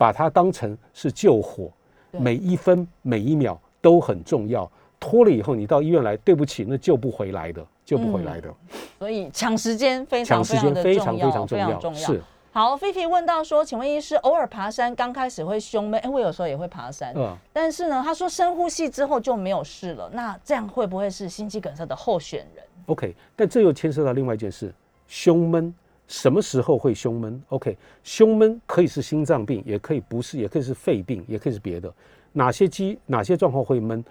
[0.00, 1.70] 把它当成是救火，
[2.12, 4.66] 每一分每一秒都很重要。
[4.98, 8.48] 拖了以后，你到医院来，对不起，那救不回来的，救不回来的。
[8.98, 12.00] 所以抢时间非常非常的重要，非常非常重要，重要。
[12.00, 17.36] 是，好，菲菲问到说，请问医师，偶尔爬山刚开始会胸闷，哎，我有时候也会爬山，嗯。
[17.52, 24.72] 但是呢，他说深呼吸之后就没有事了，那这样会不会是心肌梗塞的候选人？OK，但这又牵涉到另外一件事，
[25.06, 25.74] 胸闷
[26.10, 31.90] 什么时候会胸闷？OK，胸闷可以是心脏病，也可以不是，也可以是肺病，也可以是别的。
[32.32, 34.04] 哪些机哪些状况会闷？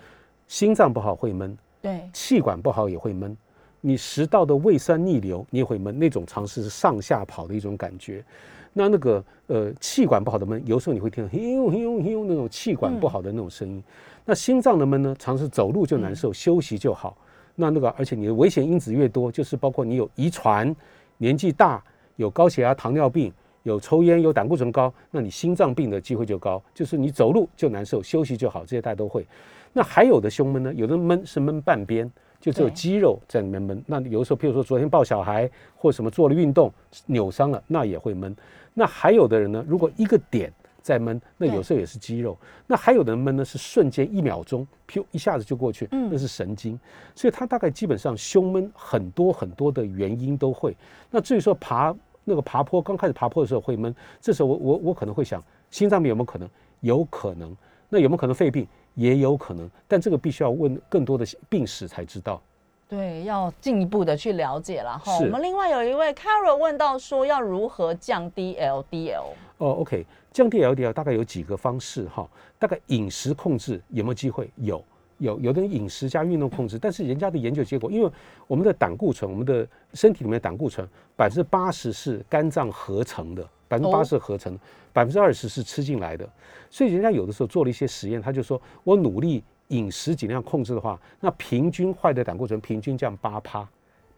[0.47, 3.35] 心脏不好会闷，对，气管不好也会闷。
[3.81, 8.23] 你食道的胃酸逆流你也会闷，那种常是上下跑的一种感觉。
[8.71, 13.83] 那那个呃气管不好的闷，有时候你会听到嘿呦嘿呦嘿呦那种气管不好的那种声音。
[14.23, 17.17] 那心脏的闷呢，常是走路就难受，休息就好。
[17.55, 20.73] 那那个，而且你的危险因子越多，就是包括你有遗传、
[21.19, 21.83] 年纪大、
[22.15, 23.31] 有高血压、糖尿病、
[23.63, 26.61] 有抽烟、有胆固醇高，那你心脏病的机会就高。
[26.73, 29.27] 就是你走路就难受，休息就好，这些大家都会。
[29.73, 33.83] 那还有的胸闷呢，有的闷是闷半边，就只有肌肉在里面闷。
[33.85, 36.73] 那有的时候，譬如说昨天抱小孩或什么做了运动
[37.05, 38.35] 扭伤了，那也会闷。
[38.73, 42.37] 那还有的人呢，如果一个点在闷，那有时候也是肌肉。
[42.67, 46.79] 那还有的人闷呢，是瞬间一秒钟，噗一下子就过去，嗯那是神经。
[47.15, 50.75] 所以他大概基本上胸闷很多很多的原因都会。
[51.09, 56.49] 那至于说爬那个爬坡，刚开始爬坡的时候会闷，这时候我我我可能会想，心脏病有没有可能？
[56.81, 57.55] 有可能。
[57.89, 58.67] 那有没有可能肺病？
[58.95, 62.41] 也有可能，但这个必须要问更多的病史才知道。
[62.87, 65.17] 对，要进一步的去了解了哈。
[65.19, 69.25] 我们另外有一位 Carol 问到说，要如何降低 LDL？
[69.57, 70.05] 哦，OK，
[70.39, 72.25] 降低 LDL 大概有几个方式哈，
[72.57, 74.49] 大概饮食控制有没有机会？
[74.55, 74.81] 有，
[75.17, 78.09] 有，有的人饮食加运动控制，但是人家的研究结果，因为
[78.47, 84.57] 我们的胆固醇，我们的身体里面的胆固醇百分之八十是肝脏合成的，百分之八十合成，
[84.93, 86.25] 百分之二十是吃进来的，
[86.69, 93.67] 所以人家有的时候做了一些实验，他就说我努力饮食尽量控制的话，那平均坏的胆固醇平均降八趴。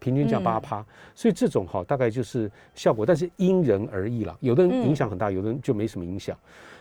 [0.01, 0.83] 平均降八趴，
[1.13, 4.35] 所以这种哈大概就是效果，但是因人而异了。
[4.39, 6.35] 有的人影响很大，有的人就没什么影响。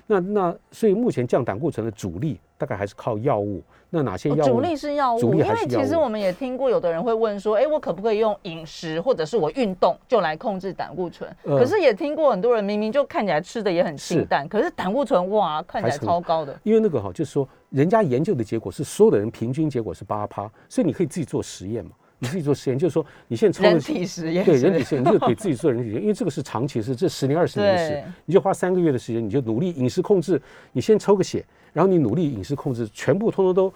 [0.07, 3.63] 那那所以目前降胆固醇的主力大概还是靠药物。
[3.91, 4.49] 那哪些药物？
[4.49, 11.31] 哦主力是药物，主力因为还是药物其实我们也听过有的人会问说，哎，我可不可以用饮食或者是我运动就来控制胆固醇？
[11.45, 16.59] 呃可是也听过很多人明明就看起来吃的也很清是淡，可是胆固醇哇看起来超高的。
[16.63, 21.91] 因为那个哈，就是说人家研究的结果是所有的人平均结果是八趴，所以你可以自己做实验嘛。
[22.21, 30.41] 你自己做实验，就是说你现在抽人了体实验对人体实验，你就给自己做人体实验， 因为这个是长期是这十年二十年的事，你就花三个月的时间，你就努力饮食控制，
[30.73, 33.73] 你先抽个血，然后你努力饮食控制，全部通通都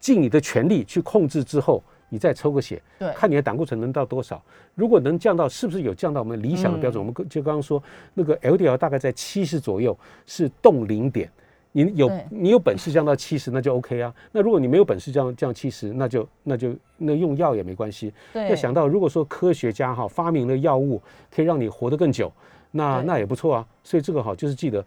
[0.00, 4.42] 尽你的全力去控制之后，你再抽个血，对看你的胆固醇能到多少。
[4.74, 6.98] 如果能降到，是不是有降到我们理想的标准？
[6.98, 7.82] 我们就刚刚说
[8.14, 11.30] 那个 LDL 大概在七十左右是冻龄点。
[11.72, 14.14] 你有你有本事降到七十，那就 OK 啊。
[14.30, 18.12] 那如果你没有本事降降七十，那就那就那用药也没关系。
[18.32, 21.00] 对，要想到，如果说科学家哈发明了药物，
[21.34, 22.30] 可以让你活得更久，
[22.70, 23.66] 那那也不错啊。
[23.82, 24.84] 所以这个哈就是记得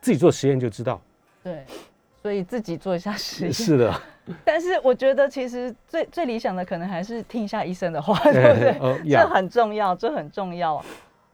[0.00, 1.00] 自己做实验就知道。
[1.42, 1.64] 对，
[2.22, 3.52] 所以自己做一下实验。
[3.52, 4.00] 是的，
[4.44, 9.10] 但是我觉得其实最最理想的可能还是听一下医生的话， 对不对？
[9.10, 10.84] 这很重要，这很重要。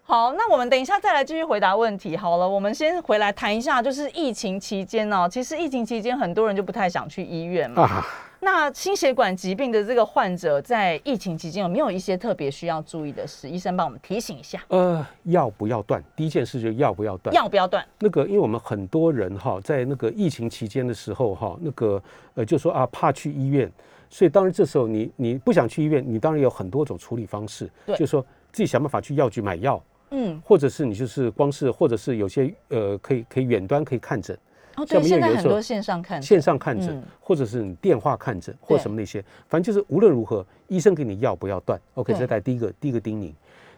[0.07, 2.15] 好，那我们等一下再来继续回答问题。
[2.15, 7.85] 好了，我们先回来谈一下，就是疫情期间哦，其实疫情期间很多人就不太想去医院嘛。
[7.85, 8.07] 啊，
[8.41, 13.49] 那心血管疾病的这个患者在疫情期间有没有一些特别需要注意的事？
[13.49, 16.05] 医生帮我们提醒一下，呃，要不要断？
[16.15, 17.35] 第一件事就是要不要断。
[17.35, 17.83] 要不要断？
[17.99, 22.01] 那个，因为我们很多人哈，在那个疫情期间的时候哈，那个
[22.35, 23.73] 呃，就说啊，怕去医院，
[24.11, 28.21] 所以当然这时候你你不想去医院，你当然有很多种处理方式，就是说
[28.53, 29.83] 自己想办法去药局买药，
[30.15, 34.39] 嗯，或者是你就是光是，或者是有些呃可以可以远端可以看诊，
[34.77, 41.81] 哦，对，现在很多线上看诊线上看诊，嗯或者是你电话看诊，或对什么那些，反正就是无论如何，医生给你药不要断。
[41.95, 43.33] OK，对这带第一个第一个叮咛。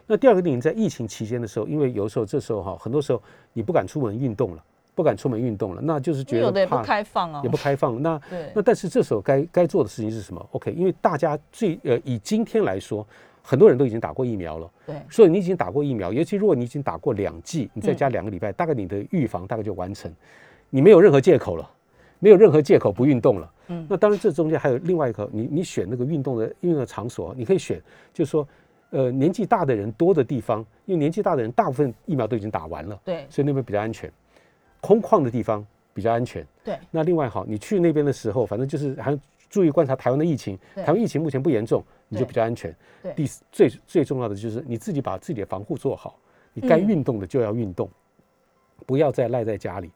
[0.05, 3.21] 那第二个叮咛，在疫情期间的时候，因为有时候这时候哈，很多时候
[3.53, 4.63] 你不敢出门运动了，
[4.95, 8.01] 不敢出门运动了，那就是觉得也不怕开放啊也，不开放。
[8.01, 13.05] 那对那但是这时候该该做的事情是什么？OK，因为大家最呃以今天来说，
[13.49, 20.11] 很多人都已经打过疫苗了，对，所以你已经打过疫苗，尤其如果你已经打过两剂，你再加两个礼拜，大概你的预防大概就完成，
[20.69, 21.69] 你没有任何借口了，
[22.19, 23.53] 没有任何借口不运动了。
[23.69, 27.81] 嗯，那当然这中间还有另外一个，你你选那个运动的运动的场所，你可以选，
[28.13, 28.45] 就是说，
[28.89, 34.11] 呃，年纪大的人多的地方，因为年纪大的人大部分疫苗都已经打完了，对，所以那边比较安全。
[34.81, 36.45] 空旷的地方比较安全。
[36.65, 39.17] 对，那另外好，你去那边的时候，反正就是还
[39.49, 40.57] 注意观察台湾的疫情。
[40.75, 42.75] 台湾疫情目前不严重，你就比较安全。
[43.01, 46.17] 对第四最最重要的就是你自己把自己的防护做好，
[46.53, 47.89] 你该嗯运动的就要运动，
[48.85, 49.91] 不要再赖在家里。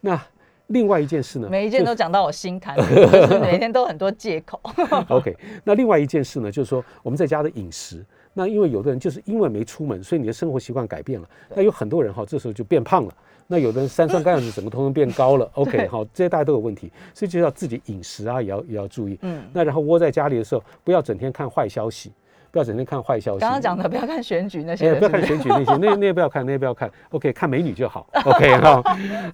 [0.00, 0.20] 那
[0.68, 1.48] 另外一件事呢？
[1.48, 4.60] 每一件都讲到我心坎里， 就是每天都很多借口。
[5.08, 8.04] OK，那另外一件事呢，就是说我们在家的饮食。
[8.38, 11.26] 那因为有的人就是因为没出门，所以你的生活习惯改变了。
[11.54, 13.14] 那有很多人哈，这时候就变胖了。
[13.46, 15.50] 那有的人三酸甘油酯整个通通变高了。
[15.54, 19.18] OK，好，这些大家都有问题，所以就要自己饮食啊，也要也要注意。
[19.22, 22.12] 嗯，那然后窝在家里的时候，不要整天看坏消息，
[22.56, 23.40] 不要整天看坏消息。
[23.40, 26.90] 刚刚讲的不要看选举那些不要看选举那些，那那些不要看，那些不要看。
[27.10, 28.06] OK，看美女就好。
[28.24, 28.82] OK 哈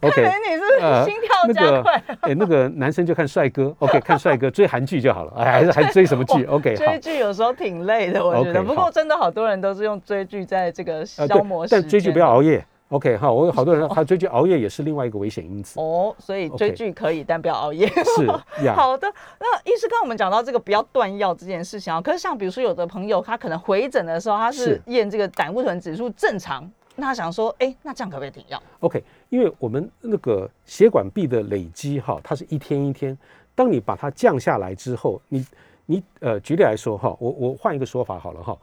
[0.00, 0.22] ，OK。
[0.22, 2.02] 美女是心跳加那个快？
[2.22, 6.98] 哎，那个男生就看帅哥，OK，看帅哥追韩剧就好了，哎，还是还追什么剧？OK，追。
[6.98, 8.60] 剧有时候挺累的，我觉得。
[8.60, 11.80] 不过真的好多人都是用追剧在这个呃，消磨时间。
[11.80, 12.64] 但追剧不要熬夜。
[12.92, 15.80] OK，好，我有好多人他追剧熬夜也是另外一个危险因子。
[15.80, 17.88] 哦，所以追剧可以，但不要熬夜。
[17.88, 18.26] 是
[18.62, 33.16] 呀， 好的，那医师刚刚我们讲到这个不要断药这件事情啊，可是像比如说有的朋友他可能回诊的时候他是是验这个胆固醇指数正常，那他想说，哎，那这样可不可以停药？OK，因为我们那个血管壁的累积哈，它是一天一天。
[33.54, 35.46] 当你把它降下来之后，你
[35.86, 38.54] 你呃，举例来说哈，我我换一个说法好了哈。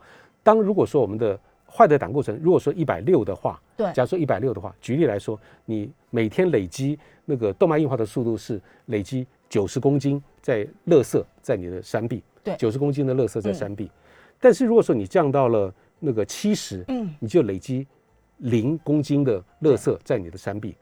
[0.43, 1.37] 当如果说我们的
[1.71, 13.89] 坏的胆固醇如果说一百六的话，对假如说一百六的话，举例来说，你每天累积那个动脉硬化的速度是累积九十公斤在垃圾在你的山壁，对九十公斤的垃圾在嗯山壁。
[14.39, 17.85] 但是如果说你降到了那个七十，嗯，你就累积
[18.37, 20.75] 零公斤的垃圾在你的山壁。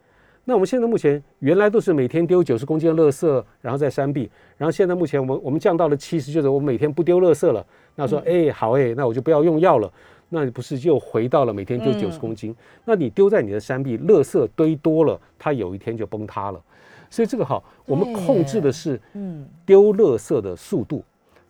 [0.49, 7.65] 那我们现在目前原来都是每天丢九十公斤的垃圾，然后在山壁，然后现在目前我们我们降到了七十，就是我们每天不丢垃圾了。
[7.95, 9.91] 那说哎、好哎、那我就不要用药了。
[10.29, 12.55] 那你不是又回到了每天丢嗯九十公斤？
[12.85, 16.61] 那你丢在你的山壁，垃圾堆多了，它有一天就崩塌了。
[17.09, 21.03] 所以这个哈，我们控制的是嗯，丢垃圾的速度，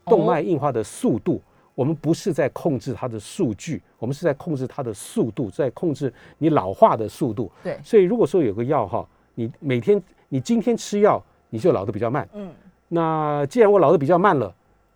[0.04, 1.42] 哦动脉硬化的速度。
[1.74, 7.52] 我们不是在控制它的数据，我们是在控制它的速度，在控制你老化的速度。
[7.64, 12.28] 对，所以如果说有个药哈，你每天你今天吃药，你就老得比较慢。
[12.34, 12.52] 嗯，
[12.88, 14.52] 那既然我老得比较慢了，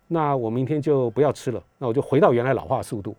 [0.08, 3.14] 那我明天就不要吃了，那我就回到原来老化速度。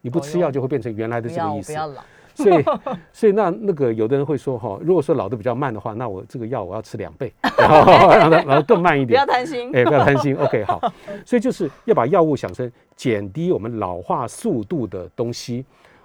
[0.00, 1.72] 你不吃药就会变成原来的这个意思。
[1.72, 2.02] 不要老，
[2.34, 2.64] 所以，
[3.12, 9.36] 所以那那个有的人会说哈，如果说老得比较慢的话，那我这个药我要吃两倍， 然后让它让它更慢一点不要点。
[9.36, 9.70] 担心。
[9.74, 10.80] 哎，不要贪心，OK，好。
[11.26, 15.64] 所以就是要把药物想成减低我们老化速度的东西，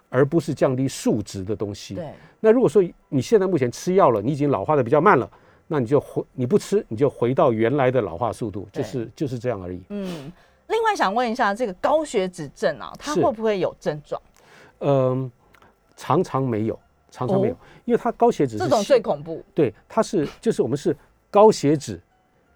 [0.09, 1.95] 而不是降低数值的东西。
[1.95, 5.29] 对，那如果说你现在目前吃药了，你已经老化的比较慢了，
[5.67, 9.81] 那你就回你不吃，你就回到原来的老化速度，就是就是这样而已。
[9.89, 10.31] 嗯。
[10.75, 14.21] 另外想问一下，这个高血脂症啊，它会不会有症状？
[14.79, 15.31] 嗯，
[15.95, 16.77] 常常没有，
[17.09, 19.41] 常常没有，哦因为它高血脂是这种最恐怖。
[19.53, 20.93] 对，它是就是我们是
[21.31, 21.97] 高血脂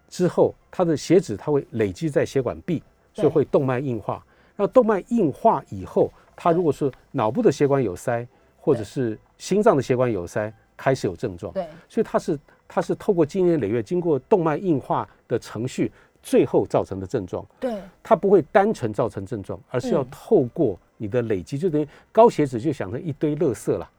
[0.10, 4.22] 之后，它的血脂它会累积在血管壁，所以会动脉硬化。
[4.58, 8.28] 然后动脉硬化以后，它如果是脑部的血管有塞，
[8.58, 11.54] 或者是心脏的血管有塞，开始有症状。
[11.54, 15.90] 对，所以它是它是透过经年累月，经过动脉硬化的程序，
[16.22, 17.46] 最后造成的症状。
[17.60, 23.90] 对，它不会单纯造成症状，而是要嗯透过你的累积，就等于高血脂就想成一堆垃圾了，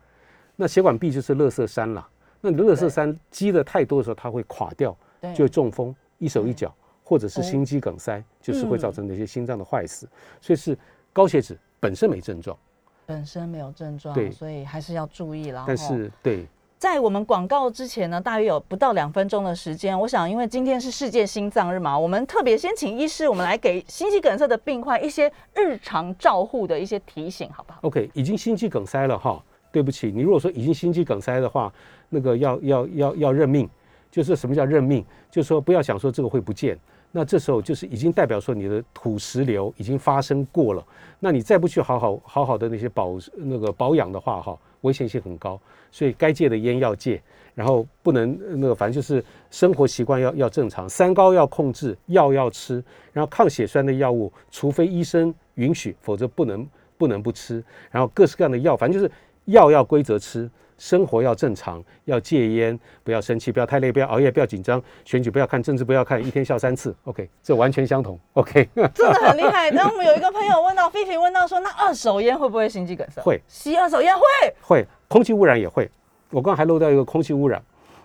[0.56, 2.06] 那血管壁就是垃圾山了。
[2.40, 10.09] 那你的垃圾山积的太多的时候，它会垮掉，对，就会中风、一手一对脚，或者是哦心肌梗塞，就是会造嗯成那些心脏的坏死。
[10.40, 10.76] 所以是
[11.12, 12.56] 高血脂本身没症状，
[13.04, 15.64] 本身没有症状，对所以还是要注意啦。
[15.66, 16.46] 但是对
[16.80, 20.00] 在我们广告之前呢，大约有不到两分钟的时间。
[20.00, 29.44] 我想，因为今天是世界心脏日嘛，我们特别先请医师，我们来给心肌梗塞的病患一些日常照护的一些提醒，好不好？OK，已经心肌梗塞了哈。
[29.70, 31.70] 对不起，你如果说已经心肌梗塞的话，
[32.08, 33.68] 那个要要要要认命。
[34.10, 35.04] 就是什么叫认命？
[35.30, 36.78] 就是说不要想说这个会不见，
[37.12, 40.82] 那这时候就是已经代表说你的土石流已经发生过了。
[41.18, 45.60] 那你再不去好好好好的那些保那个保养的话哈，危险性很高。
[45.90, 47.20] 所以该戒的烟要戒，
[47.54, 57.62] 然后不能那个反正就是生活习惯要要正常，三高要控制，药要吃，然后抗血栓的药物，除非医生允许，否则不能不能不吃。
[57.90, 59.12] 然后各式各样的药，反正就是
[59.46, 60.48] 药要规则吃，
[60.81, 66.96] 生活要正常，要戒烟，不要生气，不要太累，不要熬夜，不要紧张，选举不要看政治，不要看，一天笑三次。
[67.04, 68.18] OK，这完全相同。
[68.33, 69.68] OK， 真的很厉害。
[69.70, 73.20] 然后我们有一个朋友问到，菲菲问到说，那二手烟会不会心肌梗塞？
[73.20, 74.22] 会，吸二手烟会，
[74.62, 75.90] 会，空气污染也会。
[76.31, 77.62] 我刚刚还漏掉一个空气污染。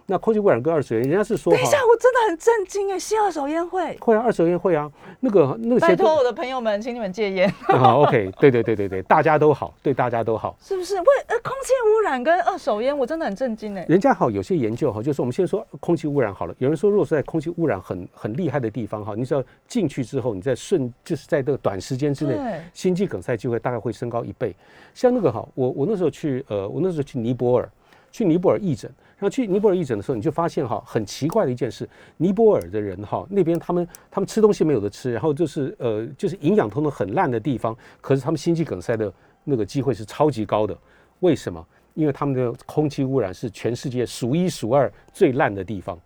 [0.08, 7.50] 那空气污染跟二手烟，人家是说，等一下，我真的很震惊哎，吸二手烟会会啊，二手烟会啊，那个那个，拜托我的朋友们，请你们戒烟。
[7.62, 10.94] 好， OK，对对对对对，大家都好，对大家都好，是不是？
[10.96, 13.84] 为呃，空气污染跟二手烟，我真的很震惊哎。
[13.90, 16.54] 人家好，有些研究哈，就是我们先说空气污染好了。
[16.60, 24.56] 有人说，如果是在空气污染很很厉害的地方哈，你只要进去之后，你在瞬就是在这个短时间之内，心肌梗塞机会大概会升高一倍。
[24.94, 27.68] 像那个哈，我我那时候去呃，我那时候去尼泊尔，
[28.12, 28.92] 去尼泊尔义诊。
[29.18, 31.88] 然后去尼泊尔义诊的时候，你就发现哈，很奇怪的一件事，
[32.18, 39.12] 尼泊尔的人哈，那边他们他们吃东西没有的吃，然后就是呃就是营养通通很烂的地方，可是他们心肌梗塞的
[39.44, 40.78] 那个机会是超级高的。
[41.22, 41.66] 为什么？
[41.94, 45.98] 因为他们的空气污染是全世界数一数二最烂的地方。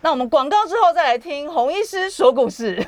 [0.00, 2.82] 那我们广告之后再来听洪医师说故事。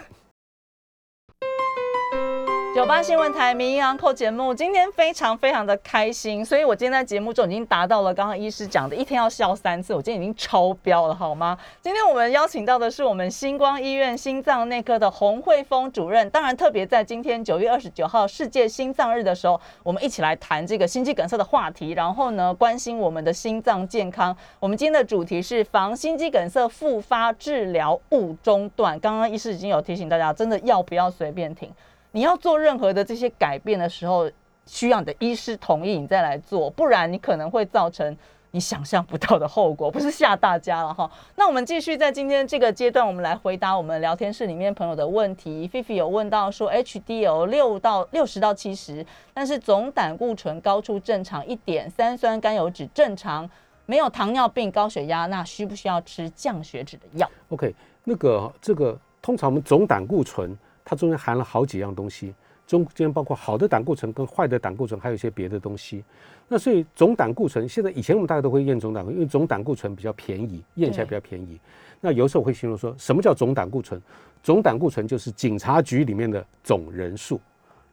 [2.77, 11.57] 九八新闻台名医昂扣节目，今天非常非常的开心，所以我今天在节目中已经达到了刚刚医师讲的一天要笑三次，我今天已经超标了，好吗？
[11.81, 24.37] 今天我们邀请到的是我们星光医院心脏内科的洪慧峰主任，当然特别在今天九月二十九号世界心脏日的时候，我们一起来谈这个心肌梗塞的话题，然后呢关心我们的心脏健康。
[24.61, 29.01] 我们今天的主题是防心肌梗塞复发治疗勿中断。
[29.01, 31.73] 刚刚医师已经有提醒大家，真的要不要随便停？
[32.17, 34.27] 你要做任何的这些改变的时候，
[34.65, 38.17] 需要你的医师同意，你再来做，不然你可能会造成
[38.53, 39.91] 你想象不到的后果。
[39.91, 41.11] 不是吓大家了哈。
[41.37, 45.69] 那我们继续在今天这个阶段，我们来回答我们聊天室里面朋友的问题。
[45.69, 49.05] 菲菲有问到说，HDL 六到六十到七十，
[49.35, 53.47] 但是总胆固醇高出正常一点，三酸甘油脂正常，
[53.85, 60.57] 没有糖尿病、高血压，那需不需要吃降血脂的药？OK，那个这个通常我们总胆固醇。
[60.89, 62.33] 它中间含了好几样东西，
[62.65, 66.05] 中间包括好的胆固醇跟坏的胆固醇，还有一些别的东西。
[66.47, 71.59] 那所以总胆固醇，现在以前我们大家都会验总胆固醇，因为总胆固醇比较便宜，验起来比较便宜。
[72.01, 74.01] 那有时候会形容说什么叫总胆固醇？
[74.45, 77.41] 总胆固醇就是警察局里面的总人数，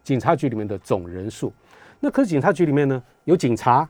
[0.03, 1.51] 警察局里面的总人数。
[1.99, 3.89] 那可是警察局里面呢，有警察，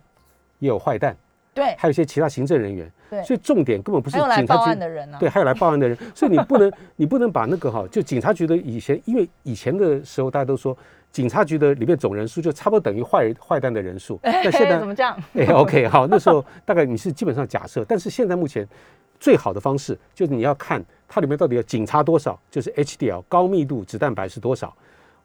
[0.60, 1.14] 也有坏蛋。
[1.54, 10.76] 对，还有一些其他行政人员，对，所以重点根本不是警察局的人对，还有来报案的人， 所以你不能，你不能把那个哈，就警察局的以前，因为以前的时候大家都说，
[11.12, 15.16] 警察局的里面总人数就差不多等于坏坏蛋的人数， 那现在怎么这样？
[15.38, 18.68] 哎，OK，好，那时候大概你是基本上假设，但是现在目前
[19.20, 24.76] 最好的方式就是你要看它里面到底有警察多少，就是 HDL 高密度脂蛋白是多少。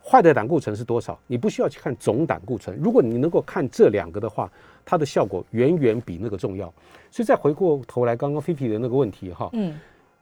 [0.00, 1.18] 坏的胆固醇是多少？
[1.26, 2.74] 你不需要去看总胆固醇。
[2.80, 4.50] 如果你能够看这两个的话，
[4.88, 6.72] 它的效果远远比那个重要。
[7.10, 9.78] 所以再回过头来，刚刚菲菲的那个问题哈，嗯，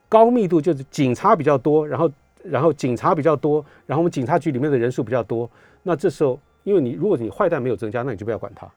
[0.08, 2.10] 高密度就是警察比较多，然后
[2.42, 5.48] 然后警察比较多，然后我们警察局里面的人数比较多。
[5.84, 8.68] 那这时候，因为你如果你坏蛋没有增加，那你就不要管它。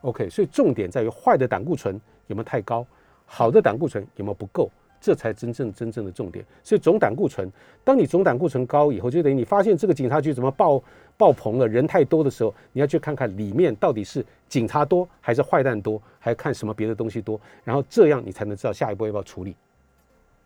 [0.00, 2.84] OK，所以重点在于坏的胆固醇有没有太高，
[3.24, 4.68] 好的胆固醇有没有不够。
[5.00, 7.48] 这才真正真正的重点，所以总胆固醇，
[7.84, 10.82] 当你总胆固醇高以后，就等于你发现这个警察局怎么爆
[11.18, 19.54] 爆棚了，人太多的时候，你要去看看里面到底是警察多还是坏蛋多，还看什么别的东西多，然后这样你才能知道下一步要不要处理。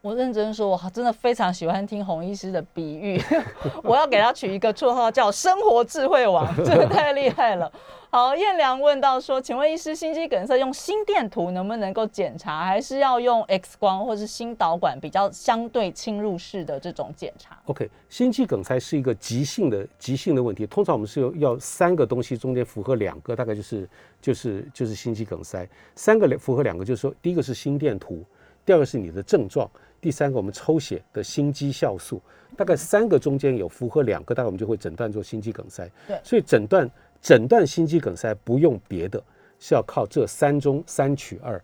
[0.02, 3.22] 我认真说，我真的非常喜欢听洪医师的比喻，
[3.84, 7.70] 我要给他取一个绰号叫“生活智慧王”，真 的太厉害了。
[8.10, 23.88] 好，燕良问到说，请问医师，心肌梗塞用心电图能不能够检查，还是要用 X 光或是心导管比较相对侵入式的这种检查？OK，心肌梗塞是一个急性的急性的问题，通常我们是有要三个东西中间符合两个，大概就是
[24.20, 28.24] 就是就是心肌梗塞，三个符合两个，就是说第一个是心电图，
[28.66, 29.70] 第二个是你的症状。
[30.02, 32.20] 第三个，我们抽血的心肌酵素，
[32.56, 35.88] 大概三个中间有符合两个，大概我们就会诊断做心肌梗塞。
[36.08, 36.90] 对，所以诊断
[37.20, 39.22] 诊断心肌梗塞不用别的，
[39.60, 41.62] 是要靠这三中三取二。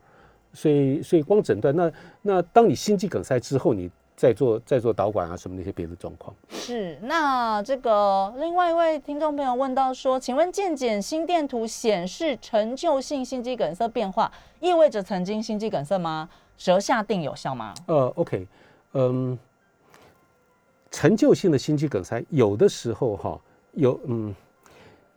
[0.55, 6.35] 所以所以光诊断，那那当你心肌梗塞之后，你再做再做导管啊什么那些别的状况。
[6.49, 16.29] 是，那这个另外一位听众朋友问到说，请问健检心电图显示陈旧性心肌梗塞变化，意味着曾经心肌梗塞吗？
[16.59, 17.73] 舌下定有效吗？
[17.87, 18.47] 呃，OK，
[18.93, 19.39] 嗯，
[20.91, 23.41] 陈旧性的心肌梗塞有的时候哈
[23.73, 24.35] 有嗯，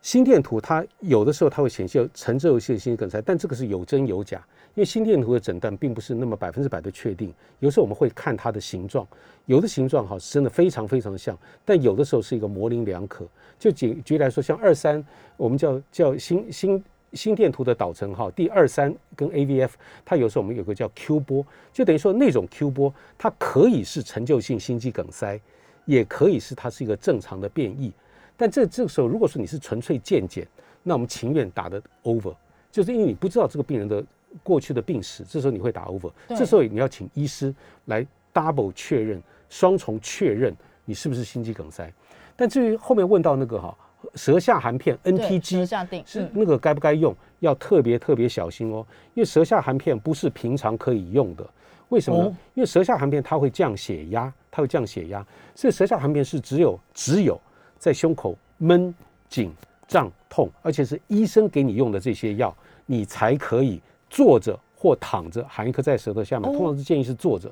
[0.01, 4.37] 心电图它有的时候它会显现陈旧性心肌梗塞，但这个是有真有假，
[4.75, 7.33] 因为心电图的诊断并不是那么百分之百的确定。
[7.59, 9.05] 有时候我们会看它的形状，
[9.47, 11.35] 有的形状哈是真的非常非常像，
[11.65, 13.27] 但有的时候是一个模棱两可。
[13.57, 15.03] 就举举例来说，像二三，
[15.37, 16.83] 我们叫叫心心。
[17.13, 19.71] 心电图的导程哈，第二三跟 AVF，
[20.05, 25.39] 它有时候我们有个叫 Q 波，就等于说那种 Q 波，它可以是陈旧性心肌梗塞，
[25.85, 27.91] 也可以是它是一个正常的变异。
[28.37, 30.47] 但这这个时候，如果说你是纯粹健检，
[30.83, 32.33] 那我们情愿打的 over，
[32.71, 34.03] 就是因为你不知道这个病人的
[34.41, 37.53] 过去的病史，这时候你会打 over，这时候你要请医师
[37.85, 40.55] 来 double 确认，双重确认
[40.85, 41.91] 你是不是心肌梗塞。
[42.37, 43.77] 但至于后面问到那个哈。
[44.15, 45.65] 舌下含片 NTG
[46.05, 48.85] 是那个该不该用，要特别特别小心哦。
[49.13, 51.49] 因为舌下含片不是平常可以用的，
[51.89, 52.37] 为什么呢？
[52.53, 57.39] 因为舌下含片它会降血压，它会降血压，所以舌下含片是只有只有
[57.77, 58.93] 在胸口闷
[59.29, 59.53] 紧
[59.87, 62.55] 胀痛，而且是医生给你用的这些药，
[62.85, 66.51] 你才可以坐着或躺着含一颗在舌头下面。
[66.51, 67.51] 通常是建议是坐着。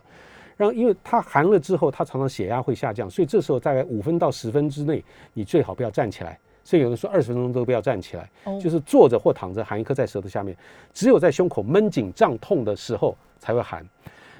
[0.57, 5.01] 然后，因为它含了之后，它常常血压会下降，所以这时候大概五分到十分之内，
[5.33, 6.37] 你最好不要站起来。
[6.69, 10.55] 所以有人说二十分钟都不要站起来，就是坐着或躺着含一颗在舌头下面，
[10.93, 13.83] 只有在胸口闷紧胀痛的时候才会含。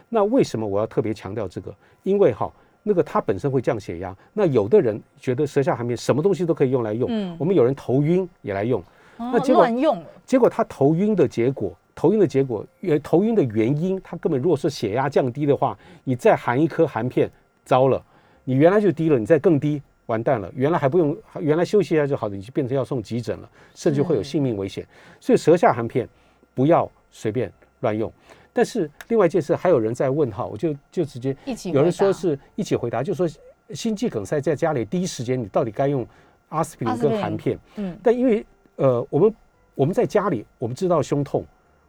[0.09, 1.73] 那为什么我要特别强调这个？
[2.03, 2.47] 因为哈，
[2.83, 4.15] 那个它本身会降血压。
[4.31, 8.79] 那有的人觉得舌下含片什么东西都可以用来用，我们有人头晕也来用，
[9.17, 11.75] 那结果用，结果他头晕的结果。
[11.95, 17.27] 头晕的结果，原头晕的原因，他根本如果是血压降低的话，你再含一颗含片，
[17.65, 17.99] 糟了，
[18.43, 20.51] 你原来就低了，你再更低，完蛋了。
[20.55, 24.85] 原来还不用，原来休息一下就好了，你就变成要送急诊了，甚至会有性命危险。
[25.19, 26.07] 所以舌下含片
[26.53, 27.51] 不要随便
[27.81, 28.11] 乱用。
[28.51, 33.27] 但是另外一件事，还有人在问哈，我就就直接一起有人说是一起回答，就说
[33.69, 36.05] 心肌梗塞在家里第一时间你到底该用
[36.49, 37.57] 阿司匹林跟含片？
[37.75, 38.45] 嗯，但因为
[38.75, 39.35] 呃我们
[39.75, 41.45] 我们在家里我们知道胸痛。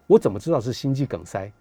[0.07, 1.53] 我怎么知道是心肌梗塞，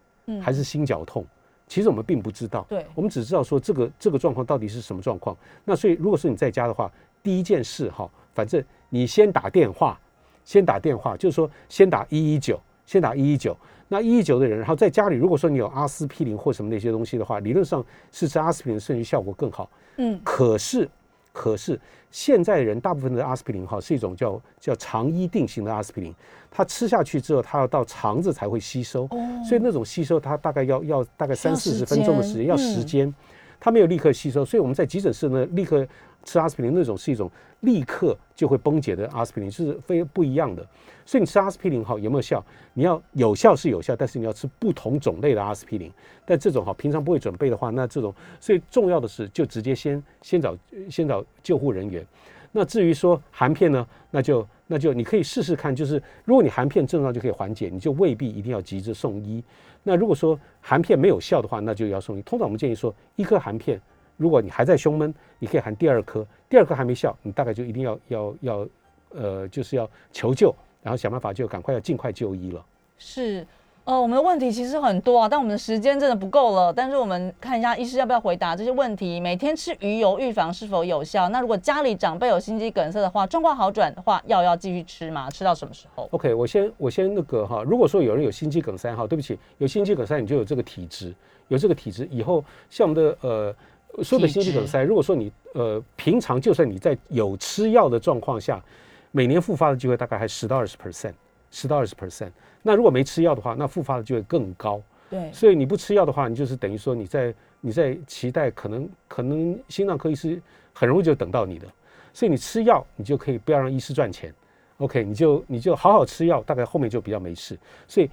[0.42, 1.24] 还是心绞痛？
[1.70, 2.66] 其实我们并不知道。
[2.68, 5.38] 对，我们只知道说这个这个状况到底是什么状况。
[5.64, 6.92] 那所以，如果是你在家的话，
[7.24, 9.98] 第一件事哈，反正你先打电话，
[10.44, 13.56] 先打电话，就是说先打一一九，先打一一九。
[13.88, 19.70] 那一一九的人，然后在家里，如果说你有阿司匹林或什么那些东西的话，理论上是吃阿司匹林，甚至效果更好。
[19.98, 20.90] 嗯，可是。
[21.32, 21.80] 可是
[22.12, 26.14] 现在人大部分的阿司匹林哈是一种叫叫肠衣定型的阿司匹林，
[26.50, 29.08] 它吃下去之后，它要到肠子才会吸收，
[29.48, 33.14] 所以那种吸收它大概要要大概三四十分钟的时间，要时间，
[33.60, 35.88] 它没有立刻吸收，所以我们在急诊室呢立刻。
[36.26, 40.66] 吃阿司匹林那种是一种立刻就会崩解的阿司匹林，是非不一样的。
[41.06, 42.44] 所以你吃阿司匹林哈有没有效？
[42.74, 45.92] 你要有效是有效，但是你要吃不同种类的阿司匹林。
[46.26, 50.58] 但这种哈平常不会准备的话，那这种所以重要的是就直接先先找
[50.90, 52.06] 先找救护人员。
[52.52, 59.44] 那至于说含片呢，那就那就你可以试试看，就是如果你含片症状就可以缓解，你就未必一定要急着送医。
[59.84, 62.22] 那如果说含片没有效的话，那就要送医。
[62.22, 63.82] 通常我们建议说一颗含片。
[64.20, 68.68] 如果你还在胸闷，你可以含第二颗，第二颗还没效，你大概就一定要要要，
[69.16, 70.54] 呃，就是要求救，
[70.84, 72.62] 然后想办法就赶快要尽快就医了。
[72.98, 73.48] 是，
[73.86, 76.74] 呃，我们的问题其实很多啊，但我们的时间真的不够了。
[76.74, 79.22] 但是我们看一下医师要不要回答这些问题。
[79.22, 81.30] 每天吃鱼油预防是否有效？
[81.30, 85.30] 那如果家里长辈有心肌梗塞的话，状况好转的话，药要继续吃吗？
[85.30, 91.16] 吃到什么时候？OK，我先我先那个哈，如果说有人有心肌梗塞哈，对不起，有心肌梗塞你就有这个体质，
[91.48, 93.56] 有这个体质以后，像我们的呃。
[94.04, 98.64] 说的心肌梗塞，如果说你呃平常就算你在有吃药的状况下，
[99.12, 101.14] 每年复发的机会大概还十到二十 percent，
[101.52, 102.32] 十到二十 percent。
[102.62, 104.82] 那如果没吃药的话，那复发的机会更高。
[105.10, 110.40] 对，所以你不吃药的话，你就是等于说你在你在期待可能可能心脏科医师
[110.72, 111.68] 很容易就等到你的。
[112.14, 114.34] 所以你吃药，你就可以不要让医师赚钱。
[114.78, 117.58] OK，你就你就好好吃药，大概后面就比较没事。
[117.88, 118.10] 所以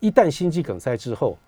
[0.00, 1.38] 一旦心肌梗塞之后，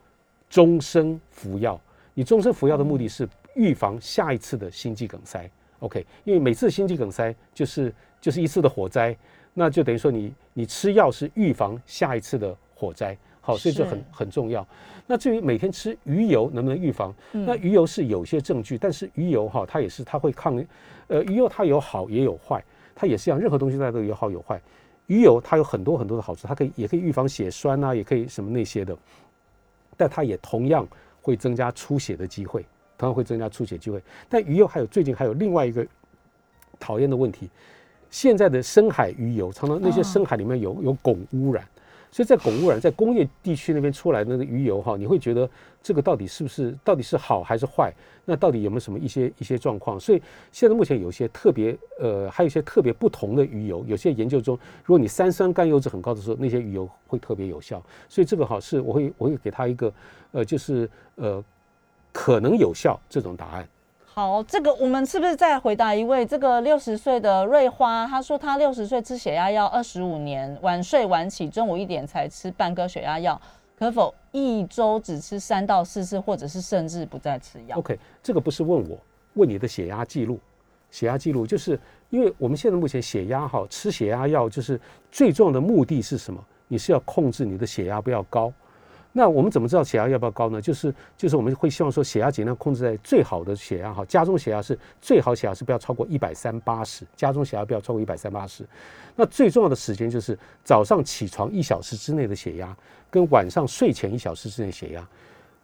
[0.48, 1.80] 终身服药。
[2.14, 3.28] 你终身服药的目的是。
[3.54, 5.48] 预防下一次的心肌梗塞
[5.80, 9.16] ，OK，因为每次心肌梗塞就是就是一次的火灾，
[9.54, 14.66] 那就等于说你你吃药是预防下一次的火灾，好，所以这很很重要。
[15.06, 17.12] 那至于每天吃鱼油能不能预防？
[17.32, 20.64] 那鱼油是有些证据，但是鱼油哈，它也是它会抗，
[21.08, 22.62] 呃，鱼油它有好也有坏，
[22.94, 24.60] 它也是一样，任何东西它都有好有坏。
[25.08, 28.96] 鱼油它有很多很多的好处，它可以也可以预防血栓啊，也可以什么那些的，
[29.96, 30.86] 但它也同样
[31.20, 32.64] 会增加出血的机会。
[33.00, 35.86] 同样会增加出血机会，但鱼油还有最近还有另外一个
[36.78, 37.48] 讨厌的问题，
[38.10, 41.66] 现在的深海鱼油常常那些深海里面有有汞污染，
[42.10, 45.48] 所以在汞污染在工业地区那边出来的那个鱼油哈，你会觉得
[45.82, 47.90] 这个到底是不是到底是好还是坏？
[48.26, 49.98] 那到底有没有什么一些一些状况？
[49.98, 50.20] 所以
[50.52, 57.82] 现在目前有些特别呃，还有一些特别不同的鱼油，有些研究中，如果你三酸甘油脂很高的时候，那些鱼油会特别有效。
[58.10, 59.90] 所以这个哈是我会我会给他一个
[60.32, 61.42] 呃，就是呃。
[62.12, 63.66] 可能有效这种答案。
[64.12, 66.26] 好，这个我们是不是再回答一位？
[66.26, 73.40] 这个六十岁的瑞花，她说她六十岁吃血压药二十五年，晚睡晚起，中午一点才吃半颗血压药，
[73.78, 78.98] 可否一周只吃三到四次，或者是甚至不再吃药？OK，这个不是问我，
[79.34, 80.38] 问你的血压记录。
[80.90, 81.78] 血压记录就是
[82.10, 84.78] 因为我们现在目前血压哈，吃血压药就是
[85.12, 86.44] 最重要的目的是什么？
[86.66, 88.52] 你是要控制你的血压不要高。
[89.12, 90.60] 那我们怎么知道血压要不要高呢？
[90.60, 98.64] 就是就是我们会希望说血压尽量控制在最好的血压哈，家中血压是最好血压是不要超过一百三八十，家中血压不要超过一百三八十。
[99.16, 102.76] 那最重要的时间就是早上起床一小时之内的血压，
[103.10, 105.06] 跟晚上睡前一小时之内血压。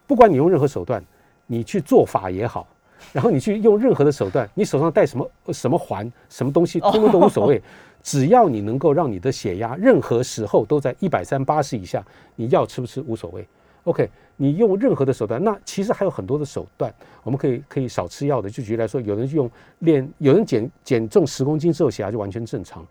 [0.07, 1.03] 不管你用任何手段，
[1.47, 2.66] 你去做法也好，
[3.12, 7.62] 然后你去用任何的手段，你手上戴什么什么环、什么东西，通通都无所谓。
[8.07, 12.01] 只要你能够让你的血压任何时候都在一百三八十以下，
[12.37, 13.45] 你药吃不吃无所谓。
[13.83, 16.95] OK，你用任何的手段，那其实还有很多的手段，
[17.25, 18.49] 我们可以可以少吃药的。
[18.49, 19.51] 就举例来说，有人用
[19.81, 22.87] 练，有人减减重十公斤之后血压就完全正常，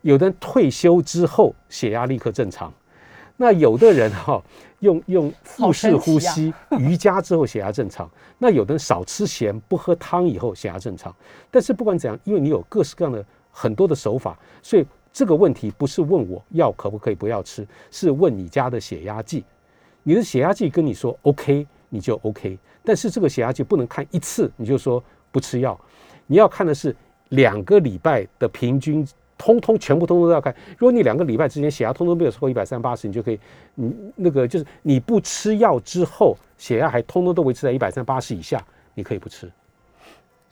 [0.00, 2.72] 有的人退休之后血压立刻正常。
[3.36, 4.42] 那有的人哈、
[4.78, 11.14] 用用腹式呼吸、瑜伽之后血压正常，那有的人少吃咸、不喝汤以后血压正常。
[11.50, 13.22] 但是不管怎样，因为你有各式各样的
[13.54, 19.44] 很多的手法，所以这个问题不是问我药可不可以不要吃，是问你家的血压计。
[20.02, 25.80] 你的血压计跟你说 OK，你就 OK，但是这个血压计不能看一次你就说不吃药，
[26.26, 26.94] 你要看的是
[27.28, 29.06] 两个礼拜的平均。
[29.36, 30.54] 通通全部通通都要看。
[30.78, 33.40] 如果你两个礼拜之间血压通通没有超过一百三八十，你就可以，
[33.74, 39.50] 你那个就是你不吃药之后，血压还通通都维持在一百三八十以下，你可以不吃。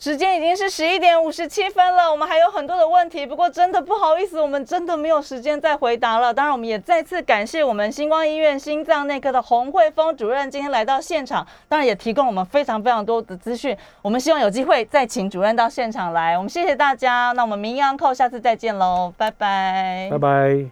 [0.03, 6.35] 时间已经是十一点五十七分了，我们还有很多的问题，不过真的不好意思，我们真的没有时间再回答了。
[6.35, 13.79] 当然，我们也再次感谢我们星光医院心脏内科的洪慧峰主任今天来到现场，当然也提供我们非常非常多的资讯。
[14.03, 16.37] 我们希望有机会再请主任到现场来。
[16.37, 20.67] 我们谢谢大家，那我们名医安扣下次再见喽，拜拜，拜拜。